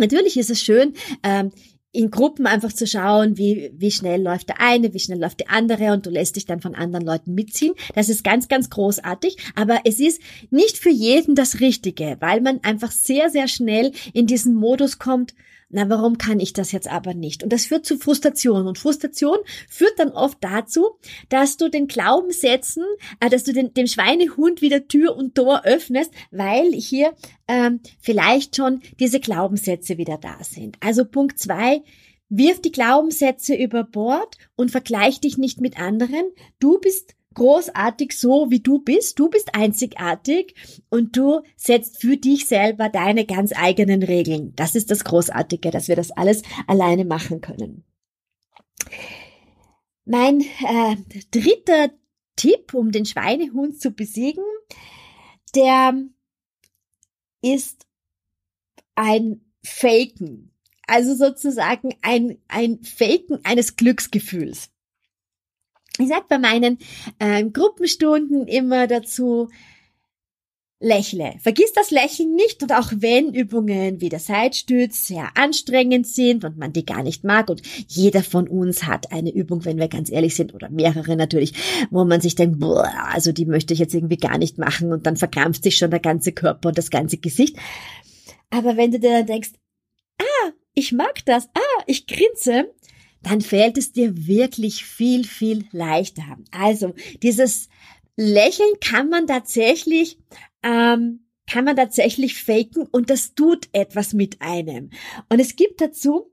Natürlich 0.00 0.36
ist 0.36 0.50
es 0.50 0.60
schön, 0.60 0.94
ähm, 1.22 1.52
in 1.92 2.10
Gruppen 2.10 2.46
einfach 2.46 2.72
zu 2.72 2.86
schauen, 2.86 3.36
wie, 3.36 3.72
wie 3.74 3.90
schnell 3.90 4.22
läuft 4.22 4.48
der 4.48 4.60
eine, 4.60 4.94
wie 4.94 5.00
schnell 5.00 5.20
läuft 5.20 5.40
der 5.40 5.50
andere 5.50 5.92
und 5.92 6.06
du 6.06 6.10
lässt 6.10 6.36
dich 6.36 6.46
dann 6.46 6.60
von 6.60 6.74
anderen 6.74 7.04
Leuten 7.04 7.34
mitziehen. 7.34 7.74
Das 7.94 8.08
ist 8.08 8.22
ganz, 8.22 8.46
ganz 8.48 8.70
großartig. 8.70 9.36
Aber 9.56 9.80
es 9.84 9.98
ist 9.98 10.20
nicht 10.50 10.78
für 10.78 10.90
jeden 10.90 11.34
das 11.34 11.60
Richtige, 11.60 12.16
weil 12.20 12.40
man 12.40 12.60
einfach 12.62 12.92
sehr, 12.92 13.28
sehr 13.30 13.48
schnell 13.48 13.92
in 14.12 14.26
diesen 14.26 14.54
Modus 14.54 14.98
kommt, 14.98 15.34
na, 15.72 15.88
warum 15.88 16.18
kann 16.18 16.40
ich 16.40 16.52
das 16.52 16.72
jetzt 16.72 16.90
aber 16.90 17.14
nicht? 17.14 17.44
Und 17.44 17.52
das 17.52 17.66
führt 17.66 17.86
zu 17.86 17.96
Frustration. 17.96 18.66
Und 18.66 18.78
Frustration 18.78 19.38
führt 19.68 19.98
dann 19.98 20.10
oft 20.10 20.38
dazu, 20.40 20.90
dass 21.28 21.56
du 21.56 21.68
den 21.68 21.86
Glaubenssätzen, 21.86 22.84
äh, 23.20 23.30
dass 23.30 23.44
du 23.44 23.52
den, 23.52 23.72
dem 23.72 23.86
Schweinehund 23.86 24.62
wieder 24.62 24.88
Tür 24.88 25.16
und 25.16 25.36
Tor 25.36 25.62
öffnest, 25.64 26.12
weil 26.32 26.72
hier 26.72 27.14
ähm, 27.46 27.80
vielleicht 28.00 28.56
schon 28.56 28.80
diese 28.98 29.20
Glaubenssätze 29.20 29.96
wieder 29.96 30.18
da 30.18 30.38
sind. 30.42 30.76
Also 30.80 31.04
Punkt 31.04 31.38
zwei, 31.38 31.82
wirf 32.28 32.60
die 32.60 32.72
Glaubenssätze 32.72 33.54
über 33.54 33.84
Bord 33.84 34.38
und 34.56 34.72
vergleich 34.72 35.20
dich 35.20 35.38
nicht 35.38 35.60
mit 35.60 35.78
anderen. 35.78 36.24
Du 36.58 36.78
bist 36.78 37.14
großartig 37.34 38.18
so, 38.18 38.50
wie 38.50 38.60
du 38.60 38.80
bist. 38.80 39.18
Du 39.18 39.28
bist 39.28 39.54
einzigartig 39.54 40.54
und 40.90 41.16
du 41.16 41.42
setzt 41.56 42.00
für 42.00 42.16
dich 42.16 42.46
selber 42.46 42.88
deine 42.88 43.24
ganz 43.24 43.52
eigenen 43.54 44.02
Regeln. 44.02 44.52
Das 44.56 44.74
ist 44.74 44.90
das 44.90 45.04
Großartige, 45.04 45.70
dass 45.70 45.88
wir 45.88 45.96
das 45.96 46.10
alles 46.10 46.42
alleine 46.66 47.04
machen 47.04 47.40
können. 47.40 47.84
Mein 50.04 50.40
äh, 50.40 50.96
dritter 51.30 51.90
Tipp, 52.36 52.74
um 52.74 52.90
den 52.90 53.04
Schweinehund 53.04 53.80
zu 53.80 53.90
besiegen, 53.92 54.44
der 55.54 55.94
ist 57.42 57.86
ein 58.94 59.40
Faken. 59.62 60.52
Also 60.86 61.14
sozusagen 61.14 61.94
ein, 62.02 62.38
ein 62.48 62.82
Faken 62.82 63.44
eines 63.44 63.76
Glücksgefühls. 63.76 64.70
Ich 65.98 66.08
sage 66.08 66.24
bei 66.28 66.38
meinen 66.38 66.78
äh, 67.18 67.44
Gruppenstunden 67.44 68.46
immer 68.46 68.86
dazu, 68.86 69.48
lächle. 70.80 71.34
Vergiss 71.40 71.72
das 71.74 71.90
Lächeln 71.90 72.34
nicht 72.34 72.62
und 72.62 72.72
auch 72.72 72.90
wenn 72.96 73.34
Übungen 73.34 74.00
wie 74.00 74.08
der 74.08 74.18
Seitstütz 74.18 75.06
sehr 75.06 75.28
anstrengend 75.36 76.06
sind 76.06 76.42
und 76.44 76.56
man 76.56 76.72
die 76.72 76.86
gar 76.86 77.02
nicht 77.02 77.22
mag 77.22 77.50
und 77.50 77.60
jeder 77.86 78.22
von 78.22 78.48
uns 78.48 78.84
hat 78.84 79.12
eine 79.12 79.30
Übung, 79.30 79.66
wenn 79.66 79.78
wir 79.78 79.88
ganz 79.88 80.10
ehrlich 80.10 80.34
sind 80.34 80.54
oder 80.54 80.70
mehrere 80.70 81.16
natürlich, 81.16 81.52
wo 81.90 82.04
man 82.06 82.22
sich 82.22 82.34
denkt, 82.34 82.60
boah, 82.60 82.90
also 83.12 83.30
die 83.30 83.44
möchte 83.44 83.74
ich 83.74 83.78
jetzt 83.78 83.94
irgendwie 83.94 84.16
gar 84.16 84.38
nicht 84.38 84.56
machen 84.56 84.90
und 84.90 85.06
dann 85.06 85.16
verkrampft 85.16 85.62
sich 85.62 85.76
schon 85.76 85.90
der 85.90 86.00
ganze 86.00 86.32
Körper 86.32 86.70
und 86.70 86.78
das 86.78 86.90
ganze 86.90 87.18
Gesicht. 87.18 87.56
Aber 88.48 88.78
wenn 88.78 88.90
du 88.90 88.98
dir 88.98 89.10
dann 89.10 89.26
denkst, 89.26 89.50
ah, 90.18 90.50
ich 90.72 90.92
mag 90.92 91.22
das, 91.26 91.48
ah, 91.54 91.82
ich 91.86 92.06
grinse, 92.06 92.72
dann 93.22 93.40
fällt 93.40 93.78
es 93.78 93.92
dir 93.92 94.26
wirklich 94.26 94.84
viel, 94.84 95.24
viel 95.24 95.66
leichter. 95.72 96.38
Also 96.50 96.94
dieses 97.22 97.68
Lächeln 98.16 98.72
kann 98.80 99.08
man 99.08 99.26
tatsächlich, 99.26 100.18
ähm, 100.62 101.26
kann 101.46 101.64
man 101.64 101.76
tatsächlich 101.76 102.42
faken 102.42 102.86
und 102.90 103.10
das 103.10 103.34
tut 103.34 103.68
etwas 103.72 104.12
mit 104.12 104.40
einem. 104.40 104.90
Und 105.28 105.40
es 105.40 105.56
gibt 105.56 105.80
dazu 105.80 106.32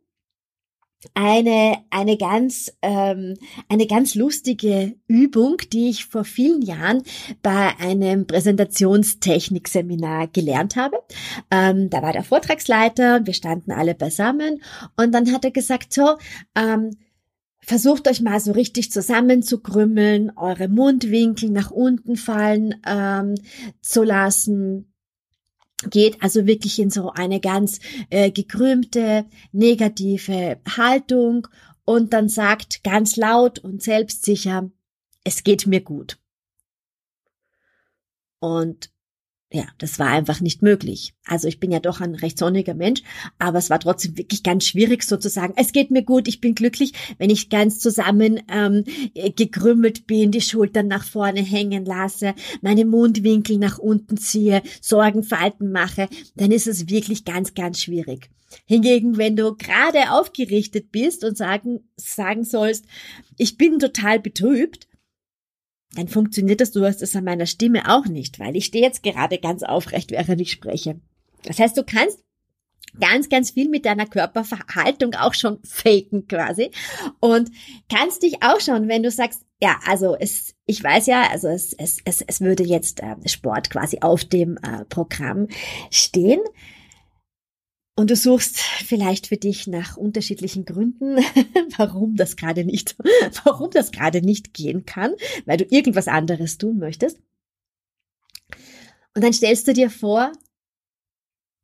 eine 1.14 1.78
eine 1.90 2.18
ganz 2.18 2.72
ähm, 2.82 3.36
eine 3.70 3.88
ganz 3.88 4.16
lustige 4.16 4.96
Übung, 5.08 5.58
die 5.72 5.90
ich 5.90 6.06
vor 6.06 6.24
vielen 6.24 6.62
Jahren 6.62 7.04
bei 7.44 7.78
einem 7.80 8.26
Präsentationstechnikseminar 8.26 10.28
gelernt 10.28 10.76
habe. 10.76 10.98
Ähm, 11.52 11.90
da 11.90 12.02
war 12.02 12.14
der 12.14 12.24
Vortragsleiter, 12.24 13.26
wir 13.26 13.34
standen 13.34 13.72
alle 13.72 13.96
beisammen 13.96 14.62
und 14.96 15.12
dann 15.14 15.32
hat 15.32 15.46
er 15.46 15.52
gesagt 15.52 15.94
so. 15.94 16.18
Ähm, 16.56 16.98
Versucht 17.60 18.08
euch 18.08 18.22
mal 18.22 18.40
so 18.40 18.54
richtig 18.54 18.94
zusammenzukrümmeln, 18.94 20.32
eure 20.38 20.70
Mundwinkel 20.70 21.50
nach 21.50 21.70
unten 21.70 22.16
fallen 22.16 22.76
ähm, 22.88 23.36
zu 23.82 24.04
lassen, 24.04 24.87
geht 25.90 26.24
also 26.24 26.48
wirklich 26.48 26.80
in 26.80 26.90
so 26.90 27.12
eine 27.12 27.40
ganz 27.40 27.80
äh, 28.10 28.32
gekrümmte, 28.32 29.26
negative 29.52 30.60
Haltung 30.76 31.48
und 31.86 32.14
dann 32.14 32.30
sagt 32.30 32.84
ganz 32.84 33.16
laut 33.16 33.60
und 33.60 33.82
selbstsicher, 33.82 34.70
es 35.24 35.44
geht 35.44 35.68
mir 35.68 35.82
gut. 35.82 36.18
Und 38.40 38.92
ja, 39.50 39.64
das 39.78 39.98
war 39.98 40.08
einfach 40.08 40.42
nicht 40.42 40.62
möglich. 40.62 41.14
Also 41.26 41.48
ich 41.48 41.62
bin 41.62 41.72
ja 41.72 41.80
doch 41.80 42.02
ein 42.02 42.16
recht 42.16 42.38
sonniger 42.38 42.74
Mensch, 42.74 43.02
aber 43.40 43.60
es 43.60 43.70
war 43.70 43.80
trotzdem 43.80 44.18
wirklich 44.18 44.44
ganz 44.44 44.66
schwierig 44.66 45.04
sozusagen. 45.04 45.54
Es 45.56 45.72
geht 45.72 45.90
mir 45.90 46.04
gut, 46.04 46.28
ich 46.28 46.42
bin 46.42 46.54
glücklich, 46.54 46.92
wenn 47.18 47.30
ich 47.30 47.50
ganz 47.50 47.80
zusammen 47.80 48.42
ähm, 48.52 48.84
gekrümmelt 49.36 50.06
bin, 50.06 50.32
die 50.32 50.42
Schultern 50.42 50.88
nach 50.88 51.06
vorne 51.06 51.42
hängen 51.42 51.86
lasse, 51.86 52.36
meine 52.62 52.84
Mundwinkel 52.84 53.58
nach 53.58 53.78
unten 53.78 54.18
ziehe, 54.18 54.62
Sorgenfalten 54.82 55.72
mache, 55.72 56.10
dann 56.36 56.52
ist 56.52 56.68
es 56.68 56.90
wirklich 56.90 57.24
ganz, 57.24 57.54
ganz 57.54 57.82
schwierig. 57.82 58.30
Hingegen, 58.66 59.18
wenn 59.18 59.36
du 59.36 59.56
gerade 59.56 60.12
aufgerichtet 60.12 60.92
bist 60.92 61.24
und 61.24 61.38
sagen, 61.38 61.82
sagen 61.96 62.44
sollst, 62.44 62.86
ich 63.38 63.58
bin 63.58 63.80
total 63.80 64.20
betrübt, 64.20 64.87
dann 65.96 66.08
funktioniert 66.08 66.62
das, 66.62 66.72
du 66.72 66.86
hast 66.86 67.02
es 67.02 67.16
an 67.16 67.24
meiner 67.24 67.46
Stimme 67.46 67.90
auch 67.94 68.06
nicht, 68.06 68.40
weil 68.40 68.56
ich 68.56 68.66
stehe 68.66 68.84
jetzt 68.84 69.04
gerade 69.04 69.38
ganz 69.40 69.64
aufrecht, 69.64 70.12
während 70.12 70.42
ich 70.42 70.52
spreche. 70.52 71.00
Das 71.44 71.60
heißt, 71.60 71.78
du 71.78 71.84
kannst 71.84 72.24
ganz, 73.00 73.30
ganz 73.30 73.52
viel 73.52 73.70
mit 73.70 73.86
deiner 73.86 74.06
Körperverhaltung 74.06 75.14
auch 75.16 75.34
schon 75.34 75.60
faken 75.64 76.28
quasi 76.28 76.72
und 77.20 77.52
kannst 77.90 78.24
dich 78.24 78.44
auch 78.44 78.60
schon, 78.60 78.88
wenn 78.88 79.04
du 79.04 79.12
sagst, 79.12 79.44
ja, 79.62 79.80
also 79.86 80.16
es, 80.20 80.56
ich 80.66 80.84
weiß 80.84 81.08
ja, 81.08 81.30
also 81.32 81.48
es, 81.48 81.74
es, 81.74 81.98
es, 82.06 82.22
es 82.22 82.42
würde 82.42 82.64
jetzt 82.64 83.02
äh, 83.02 83.16
Sport 83.26 83.70
quasi 83.70 84.00
auf 84.02 84.24
dem 84.24 84.58
äh, 84.58 84.86
Programm 84.86 85.48
stehen, 85.90 86.42
und 87.98 88.12
du 88.12 88.16
suchst 88.16 88.60
vielleicht 88.60 89.26
für 89.28 89.38
dich 89.38 89.66
nach 89.66 89.98
unterschiedlichen 89.98 90.66
Gründen, 90.66 91.18
warum 91.78 92.16
das 92.16 92.36
gerade 92.36 92.64
nicht, 92.64 92.96
warum 93.44 93.72
das 93.72 93.92
gerade 93.92 94.22
nicht 94.22 94.54
gehen 94.54 94.86
kann, 94.86 95.16
weil 95.46 95.58
du 95.58 95.66
irgendwas 95.66 96.08
anderes 96.08 96.60
tun 96.60 96.78
möchtest. 96.78 97.20
Und 99.16 99.24
dann 99.24 99.34
stellst 99.34 99.68
du 99.68 99.74
dir 99.74 99.90
vor, 99.90 100.32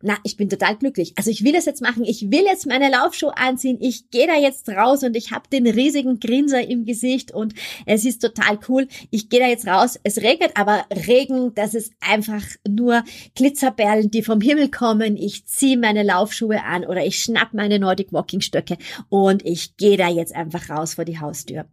na, 0.04 0.18
ich 0.24 0.36
bin 0.36 0.50
total 0.50 0.76
glücklich. 0.76 1.14
Also 1.16 1.32
ich 1.32 1.44
will 1.46 1.56
es 1.56 1.66
jetzt 1.66 1.82
machen. 1.82 2.04
Ich 2.04 2.30
will 2.30 2.44
jetzt 2.44 2.68
meine 2.68 2.92
Laufschuhe 2.92 3.36
anziehen. 3.38 3.78
Ich 3.80 4.10
gehe 4.12 4.28
da 4.28 4.36
jetzt 4.36 4.68
raus 4.68 5.02
und 5.04 5.16
ich 5.16 5.32
habe 5.32 5.48
den 5.50 5.66
riesigen 5.66 6.20
Grinser 6.20 6.68
im 6.68 6.86
Gesicht 6.86 7.32
und 7.32 7.54
es 7.86 8.04
ist 8.04 8.22
total 8.22 8.60
cool. 8.68 8.88
Ich 9.12 9.30
gehe 9.30 9.40
da 9.40 9.48
jetzt 9.48 9.66
raus. 9.66 9.98
Es 10.04 10.18
regnet, 10.18 10.52
aber 10.56 10.86
Regen, 11.08 11.56
das 11.56 11.74
ist 11.74 11.94
einfach 12.02 12.44
nur 12.68 13.04
Glitzerperlen, 13.36 14.12
die 14.12 14.24
vom 14.24 14.42
Himmel 14.42 14.70
kommen. 14.70 15.16
Ich 15.16 15.46
ziehe 15.46 15.78
meine 15.78 16.04
Laufschuhe 16.04 16.64
an 16.64 16.86
oder 16.86 17.06
ich 17.06 17.24
schnapp 17.24 17.54
meine 17.54 17.80
Nordic 17.80 18.12
Walking 18.12 18.42
Stöcke 18.42 18.78
und 19.08 19.46
ich 19.46 19.78
gehe 19.78 19.98
da 19.98 20.10
jetzt 20.10 20.36
einfach 20.36 20.70
raus 20.70 20.96
vor 20.96 21.06
die 21.06 21.20
Haustür 21.20 21.66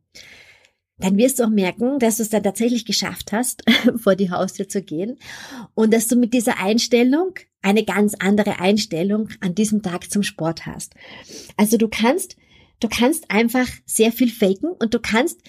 dann 1.01 1.17
wirst 1.17 1.39
du 1.39 1.45
auch 1.45 1.51
merken, 1.51 1.99
dass 1.99 2.17
du 2.17 2.23
es 2.23 2.31
dann 2.31 2.43
tatsächlich 2.43 2.85
geschafft 2.85 3.33
hast, 3.33 3.63
vor 3.97 4.17
die 4.17 4.31
Haustür 4.31 4.69
zu 4.69 4.83
gehen 4.83 5.19
und 5.75 5.93
dass 5.93 6.09
du 6.09 6.17
mit 6.17 6.35
dieser 6.35 6.59
Einstellung 6.59 7.35
eine 7.63 7.85
ganz 7.85 8.15
andere 8.19 8.61
Einstellung 8.61 9.29
an 9.41 9.55
diesem 9.55 9.83
Tag 9.83 10.11
zum 10.11 10.23
Sport 10.23 10.67
hast. 10.67 10.95
Also 11.57 11.77
du 11.77 11.89
kannst, 11.89 12.37
du 12.81 12.89
kannst 12.89 13.31
einfach 13.31 13.67
sehr 13.85 14.13
viel 14.13 14.31
faken 14.31 14.71
und 14.79 14.95
du 14.95 14.99
kannst 15.01 15.41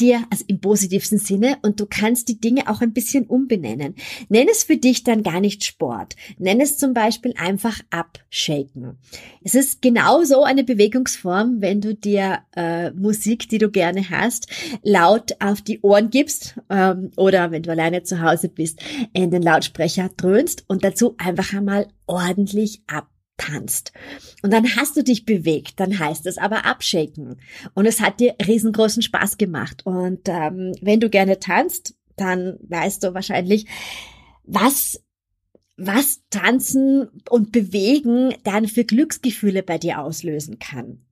dir, 0.00 0.24
also 0.30 0.44
im 0.48 0.60
positivsten 0.60 1.18
Sinne, 1.18 1.58
und 1.62 1.80
du 1.80 1.86
kannst 1.86 2.28
die 2.28 2.40
Dinge 2.40 2.68
auch 2.68 2.80
ein 2.80 2.92
bisschen 2.92 3.26
umbenennen. 3.26 3.94
Nenn 4.28 4.48
es 4.50 4.64
für 4.64 4.76
dich 4.76 5.04
dann 5.04 5.22
gar 5.22 5.40
nicht 5.40 5.64
Sport. 5.64 6.16
Nenn 6.38 6.60
es 6.60 6.78
zum 6.78 6.94
Beispiel 6.94 7.34
einfach 7.36 7.80
abshaken. 7.90 8.98
Es 9.42 9.54
ist 9.54 9.82
genauso 9.82 10.42
eine 10.42 10.64
Bewegungsform, 10.64 11.60
wenn 11.60 11.80
du 11.80 11.94
dir 11.94 12.40
äh, 12.56 12.90
Musik, 12.90 13.48
die 13.48 13.58
du 13.58 13.70
gerne 13.70 14.10
hast, 14.10 14.48
laut 14.82 15.36
auf 15.40 15.62
die 15.62 15.80
Ohren 15.80 16.10
gibst 16.10 16.58
ähm, 16.70 17.10
oder 17.16 17.50
wenn 17.50 17.62
du 17.62 17.70
alleine 17.70 18.02
zu 18.02 18.20
Hause 18.20 18.48
bist, 18.48 18.80
in 19.12 19.30
den 19.30 19.42
Lautsprecher 19.42 20.10
dröhnst 20.16 20.64
und 20.68 20.84
dazu 20.84 21.14
einfach 21.18 21.52
einmal 21.52 21.88
ordentlich 22.06 22.82
ab 22.86 23.08
tanzt. 23.36 23.92
Und 24.42 24.52
dann 24.52 24.76
hast 24.76 24.96
du 24.96 25.02
dich 25.02 25.24
bewegt, 25.24 25.80
dann 25.80 25.98
heißt 25.98 26.26
es 26.26 26.38
aber 26.38 26.64
abschaken. 26.64 27.40
Und 27.74 27.86
es 27.86 28.00
hat 28.00 28.20
dir 28.20 28.34
riesengroßen 28.44 29.02
Spaß 29.02 29.38
gemacht. 29.38 29.84
Und 29.84 30.28
ähm, 30.28 30.72
wenn 30.80 31.00
du 31.00 31.10
gerne 31.10 31.38
tanzt, 31.38 31.94
dann 32.16 32.58
weißt 32.62 33.02
du 33.02 33.14
wahrscheinlich, 33.14 33.66
was 34.44 35.00
was 35.76 36.22
tanzen 36.30 37.08
und 37.28 37.50
bewegen 37.50 38.34
dann 38.44 38.68
für 38.68 38.84
Glücksgefühle 38.84 39.62
bei 39.62 39.78
dir 39.78 40.00
auslösen 40.00 40.58
kann. 40.58 41.04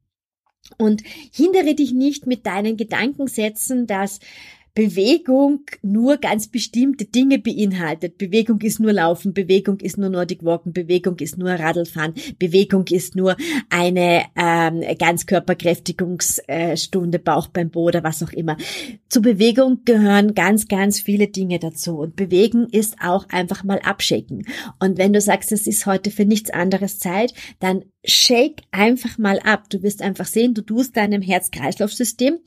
Und 0.79 1.03
hindere 1.33 1.75
dich 1.75 1.93
nicht 1.93 2.27
mit 2.27 2.47
deinen 2.47 2.77
Gedankensätzen, 2.77 3.89
dass 3.89 4.21
Bewegung 4.75 5.67
nur 5.83 6.17
ganz 6.17 6.49
bestimmte 6.49 7.05
Dinge 7.05 7.39
beinhaltet. 7.39 8.17
Bewegung 8.17 8.59
ist 8.63 8.81
nur 8.81 8.95
Laufen, 8.95 9.35
Bewegung 9.35 9.81
ist 9.81 9.99
nur 9.99 10.09
Nordic 10.09 10.43
Walken, 10.45 10.73
Bewegung 10.73 11.19
ist 11.19 11.37
nur 11.37 11.51
Radlfahren, 11.51 12.15
Bewegung 12.39 12.87
ist 12.87 13.15
nur 13.15 13.37
eine 13.69 14.23
ähm, 14.35 14.83
Ganzkörperkräftigungsstunde, 14.99 17.19
Bauch 17.19 17.49
beim 17.49 17.69
Bo 17.69 17.83
oder 17.83 18.03
was 18.03 18.23
auch 18.23 18.33
immer. 18.33 18.57
Zu 19.11 19.21
Bewegung 19.21 19.83
gehören 19.85 20.33
ganz, 20.35 20.69
ganz 20.69 21.01
viele 21.01 21.29
Dinge 21.29 21.59
dazu. 21.59 21.99
Und 21.99 22.17
Bewegen 22.17 22.67
ist 22.71 22.97
auch 23.03 23.29
einfach 23.29 23.65
mal 23.65 23.81
abschicken. 23.81 24.47
Und 24.81 24.97
wenn 24.97 25.13
du 25.13 25.21
sagst, 25.21 25.53
es 25.53 25.67
ist 25.67 25.85
heute 25.85 26.11
für 26.11 26.25
nichts 26.25 26.51
anderes 26.51 26.99
Zeit, 26.99 27.35
dann 27.61 27.85
shake 28.05 28.63
einfach 28.71 29.19
mal 29.19 29.39
ab. 29.41 29.69
Du 29.69 29.83
wirst 29.83 30.01
einfach 30.01 30.25
sehen, 30.27 30.55
du 30.55 30.63
tust 30.63 30.97
deinem 30.97 31.21
Herz-Kreislauf-System 31.21 32.39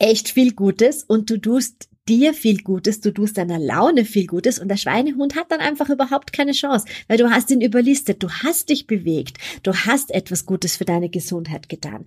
echt 0.00 0.30
viel 0.30 0.52
Gutes 0.52 1.04
und 1.04 1.30
du 1.30 1.36
tust 1.38 1.88
dir 2.08 2.34
viel 2.34 2.58
Gutes, 2.62 3.00
du 3.00 3.12
tust 3.12 3.38
deiner 3.38 3.58
Laune 3.58 4.04
viel 4.04 4.26
Gutes 4.26 4.58
und 4.58 4.68
der 4.68 4.76
Schweinehund 4.76 5.36
hat 5.36 5.52
dann 5.52 5.60
einfach 5.60 5.88
überhaupt 5.90 6.32
keine 6.32 6.52
Chance, 6.52 6.86
weil 7.06 7.18
du 7.18 7.30
hast 7.30 7.50
ihn 7.50 7.60
überlistet, 7.60 8.22
du 8.22 8.28
hast 8.28 8.70
dich 8.70 8.88
bewegt, 8.88 9.38
du 9.62 9.72
hast 9.72 10.10
etwas 10.10 10.44
Gutes 10.44 10.76
für 10.76 10.84
deine 10.84 11.08
Gesundheit 11.08 11.68
getan. 11.68 12.04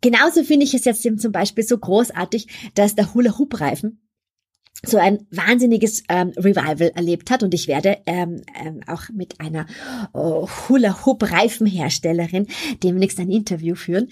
Genauso 0.00 0.44
finde 0.44 0.64
ich 0.64 0.72
es 0.72 0.86
jetzt 0.86 1.04
eben 1.04 1.18
zum 1.18 1.32
Beispiel 1.32 1.64
so 1.64 1.76
großartig, 1.76 2.46
dass 2.74 2.94
der 2.94 3.12
Hula-Hoop-Reifen 3.12 4.00
so 4.82 4.98
ein 4.98 5.26
wahnsinniges 5.30 6.04
ähm, 6.08 6.32
Revival 6.36 6.92
erlebt 6.94 7.30
hat 7.30 7.42
und 7.42 7.54
ich 7.54 7.68
werde 7.68 7.98
ähm, 8.06 8.42
ähm, 8.64 8.80
auch 8.86 9.08
mit 9.12 9.40
einer 9.40 9.66
oh, 10.12 10.48
Hula-Hoop-Reifenherstellerin 10.68 12.46
demnächst 12.82 13.18
ein 13.20 13.30
Interview 13.30 13.74
führen. 13.74 14.08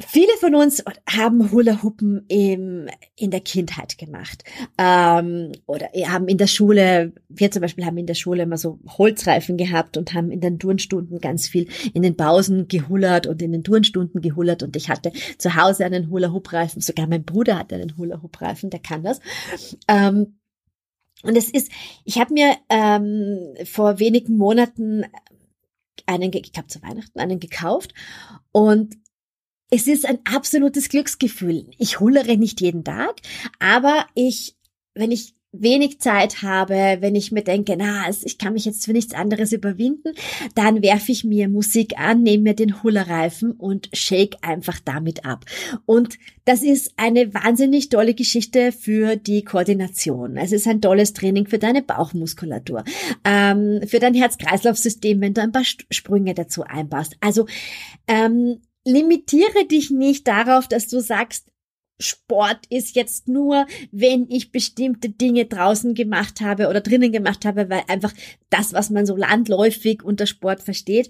Viele 0.00 0.32
von 0.40 0.56
uns 0.56 0.82
haben 1.08 1.52
Hula-Huppen 1.52 2.26
in 2.26 2.90
der 3.20 3.40
Kindheit 3.40 3.96
gemacht. 3.96 4.42
Ähm, 4.76 5.52
oder 5.66 5.88
haben 6.08 6.26
in 6.26 6.36
der 6.36 6.48
Schule, 6.48 7.12
wir 7.28 7.52
zum 7.52 7.62
Beispiel 7.62 7.86
haben 7.86 7.98
in 7.98 8.06
der 8.06 8.14
Schule 8.14 8.42
immer 8.42 8.58
so 8.58 8.80
Holzreifen 8.88 9.56
gehabt 9.56 9.96
und 9.96 10.12
haben 10.12 10.32
in 10.32 10.40
den 10.40 10.58
Turnstunden 10.58 11.20
ganz 11.20 11.46
viel 11.46 11.68
in 11.92 12.02
den 12.02 12.16
Pausen 12.16 12.66
gehullert 12.66 13.28
und 13.28 13.40
in 13.40 13.52
den 13.52 13.62
Turnstunden 13.62 14.20
gehullert. 14.20 14.64
Und 14.64 14.74
ich 14.74 14.88
hatte 14.88 15.12
zu 15.38 15.54
Hause 15.54 15.84
einen 15.84 16.10
Hula-Hoop-Reifen, 16.10 16.82
sogar 16.82 17.06
mein 17.06 17.24
Bruder 17.24 17.56
hatte 17.56 17.76
einen 17.76 17.96
Hula-Hoop-Reifen, 17.96 18.70
der 18.70 18.80
kann 18.80 19.04
das. 19.04 19.20
Ähm, 19.86 20.38
und 21.22 21.36
es 21.36 21.48
ist, 21.48 21.70
ich 22.04 22.18
habe 22.18 22.34
mir 22.34 22.56
ähm, 22.68 23.54
vor 23.64 24.00
wenigen 24.00 24.36
Monaten 24.36 25.04
einen, 26.06 26.32
ich 26.32 26.52
glaube 26.52 26.68
zu 26.68 26.82
Weihnachten, 26.82 27.20
einen 27.20 27.38
gekauft. 27.38 27.94
Und 28.50 28.96
es 29.74 29.88
ist 29.88 30.06
ein 30.06 30.20
absolutes 30.24 30.88
Glücksgefühl. 30.88 31.66
Ich 31.78 31.98
hullere 31.98 32.36
nicht 32.36 32.60
jeden 32.60 32.84
Tag, 32.84 33.16
aber 33.58 34.06
ich, 34.14 34.54
wenn 34.94 35.10
ich 35.10 35.34
wenig 35.50 36.00
Zeit 36.00 36.42
habe, 36.42 36.98
wenn 37.00 37.16
ich 37.16 37.32
mir 37.32 37.42
denke, 37.42 37.74
na, 37.76 38.08
ich 38.08 38.38
kann 38.38 38.52
mich 38.52 38.66
jetzt 38.66 38.84
für 38.84 38.92
nichts 38.92 39.14
anderes 39.14 39.50
überwinden, 39.52 40.14
dann 40.54 40.80
werfe 40.80 41.10
ich 41.10 41.24
mir 41.24 41.48
Musik 41.48 41.98
an, 41.98 42.22
nehme 42.22 42.44
mir 42.44 42.54
den 42.54 42.84
Hullerreifen 42.84 43.50
und 43.50 43.88
shake 43.92 44.36
einfach 44.42 44.78
damit 44.84 45.24
ab. 45.24 45.44
Und 45.86 46.18
das 46.44 46.62
ist 46.62 46.92
eine 46.96 47.34
wahnsinnig 47.34 47.88
tolle 47.88 48.14
Geschichte 48.14 48.70
für 48.70 49.16
die 49.16 49.42
Koordination. 49.42 50.36
Es 50.36 50.52
ist 50.52 50.68
ein 50.68 50.80
tolles 50.80 51.14
Training 51.14 51.48
für 51.48 51.58
deine 51.58 51.82
Bauchmuskulatur, 51.82 52.84
ähm, 53.24 53.80
für 53.86 53.98
dein 53.98 54.14
Herz-Kreislauf-System, 54.14 55.20
wenn 55.20 55.34
du 55.34 55.42
ein 55.42 55.52
paar 55.52 55.64
Sprünge 55.64 56.34
dazu 56.34 56.62
einbaust. 56.62 57.16
Also 57.20 57.46
ähm, 58.06 58.60
limitiere 58.84 59.66
dich 59.66 59.90
nicht 59.90 60.26
darauf, 60.28 60.68
dass 60.68 60.88
du 60.88 61.00
sagst, 61.00 61.48
Sport 62.00 62.66
ist 62.70 62.96
jetzt 62.96 63.28
nur, 63.28 63.66
wenn 63.92 64.28
ich 64.28 64.50
bestimmte 64.50 65.08
Dinge 65.08 65.46
draußen 65.46 65.94
gemacht 65.94 66.40
habe 66.40 66.68
oder 66.68 66.80
drinnen 66.80 67.12
gemacht 67.12 67.44
habe, 67.44 67.70
weil 67.70 67.82
einfach 67.86 68.12
das, 68.50 68.72
was 68.72 68.90
man 68.90 69.06
so 69.06 69.16
landläufig 69.16 70.02
unter 70.02 70.26
Sport 70.26 70.60
versteht. 70.60 71.08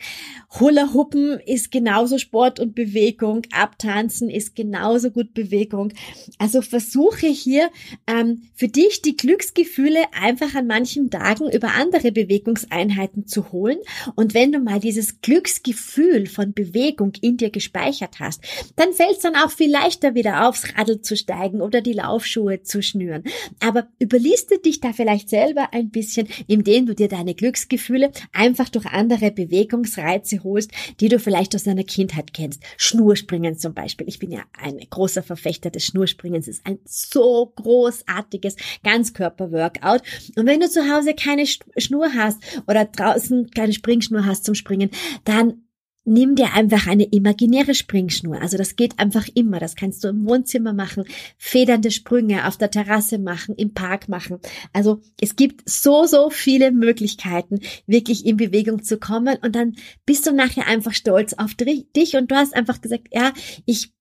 Hula 0.60 0.92
Huppen 0.94 1.40
ist 1.40 1.70
genauso 1.70 2.18
Sport 2.18 2.60
und 2.60 2.74
Bewegung, 2.74 3.42
Abtanzen 3.52 4.30
ist 4.30 4.54
genauso 4.54 5.10
gut 5.10 5.34
Bewegung. 5.34 5.92
Also 6.38 6.62
versuche 6.62 7.26
hier 7.26 7.70
ähm, 8.06 8.42
für 8.54 8.68
dich 8.68 9.02
die 9.02 9.16
Glücksgefühle 9.16 10.04
einfach 10.12 10.54
an 10.54 10.66
manchen 10.66 11.10
Tagen 11.10 11.50
über 11.50 11.72
andere 11.74 12.12
Bewegungseinheiten 12.12 13.26
zu 13.26 13.52
holen. 13.52 13.78
Und 14.14 14.34
wenn 14.34 14.52
du 14.52 14.58
mal 14.58 14.80
dieses 14.80 15.20
Glücksgefühl 15.20 16.26
von 16.26 16.52
Bewegung 16.52 17.12
in 17.20 17.36
dir 17.36 17.50
gespeichert 17.50 18.20
hast, 18.20 18.42
dann 18.76 18.92
fällt 18.92 19.16
es 19.16 19.22
dann 19.22 19.36
auch 19.36 19.50
viel 19.50 19.70
leichter 19.70 20.14
wieder 20.14 20.48
aufs 20.48 20.74
Rad 20.76 20.83
Radl 20.84 21.00
zu 21.00 21.16
steigen 21.16 21.60
oder 21.60 21.80
die 21.80 21.92
Laufschuhe 21.92 22.62
zu 22.62 22.82
schnüren. 22.82 23.24
Aber 23.60 23.88
überliste 23.98 24.58
dich 24.58 24.80
da 24.80 24.92
vielleicht 24.92 25.28
selber 25.28 25.72
ein 25.72 25.90
bisschen, 25.90 26.28
indem 26.46 26.86
du 26.86 26.94
dir 26.94 27.08
deine 27.08 27.34
Glücksgefühle 27.34 28.12
einfach 28.32 28.68
durch 28.68 28.86
andere 28.86 29.30
Bewegungsreize 29.30 30.42
holst, 30.44 30.70
die 31.00 31.08
du 31.08 31.18
vielleicht 31.18 31.54
aus 31.54 31.64
deiner 31.64 31.84
Kindheit 31.84 32.32
kennst. 32.34 32.62
Schnurspringen 32.76 33.58
zum 33.58 33.74
Beispiel. 33.74 34.08
Ich 34.08 34.18
bin 34.18 34.30
ja 34.30 34.42
ein 34.60 34.78
großer 34.78 35.22
Verfechter 35.22 35.70
des 35.70 35.84
Schnurspringens. 35.86 36.48
Es 36.48 36.58
ist 36.58 36.66
ein 36.66 36.78
so 36.84 37.52
großartiges 37.56 38.56
Ganzkörper-Workout. 38.82 40.02
Und 40.36 40.46
wenn 40.46 40.60
du 40.60 40.68
zu 40.68 40.82
Hause 40.92 41.14
keine 41.14 41.46
Schnur 41.46 42.12
hast 42.14 42.40
oder 42.66 42.84
draußen 42.84 43.50
keine 43.50 43.72
Springschnur 43.72 44.26
hast 44.26 44.44
zum 44.44 44.54
Springen, 44.54 44.90
dann 45.24 45.63
nimm 46.04 46.34
dir 46.34 46.52
einfach 46.54 46.86
eine 46.86 47.04
imaginäre 47.04 47.74
Springschnur. 47.74 48.40
Also 48.40 48.56
das 48.56 48.76
geht 48.76 48.98
einfach 48.98 49.26
immer. 49.34 49.58
Das 49.58 49.74
kannst 49.74 50.04
du 50.04 50.08
im 50.08 50.26
Wohnzimmer 50.26 50.72
machen, 50.72 51.04
federnde 51.38 51.90
Sprünge 51.90 52.46
auf 52.46 52.56
der 52.56 52.70
Terrasse 52.70 53.18
machen, 53.18 53.54
im 53.56 53.74
Park 53.74 54.08
machen. 54.08 54.38
Also 54.72 55.00
es 55.20 55.36
gibt 55.36 55.68
so, 55.68 56.06
so 56.06 56.30
viele 56.30 56.72
Möglichkeiten, 56.72 57.60
wirklich 57.86 58.26
in 58.26 58.36
Bewegung 58.36 58.82
zu 58.82 58.98
kommen. 58.98 59.38
Und 59.42 59.56
dann 59.56 59.76
bist 60.06 60.26
du 60.26 60.32
nachher 60.32 60.66
einfach 60.66 60.92
stolz 60.92 61.34
auf 61.34 61.54
dich 61.54 62.16
und 62.16 62.30
du 62.30 62.36
hast 62.36 62.54
einfach 62.54 62.80
gesagt, 62.80 63.08
ja, 63.12 63.32
ich 63.66 63.92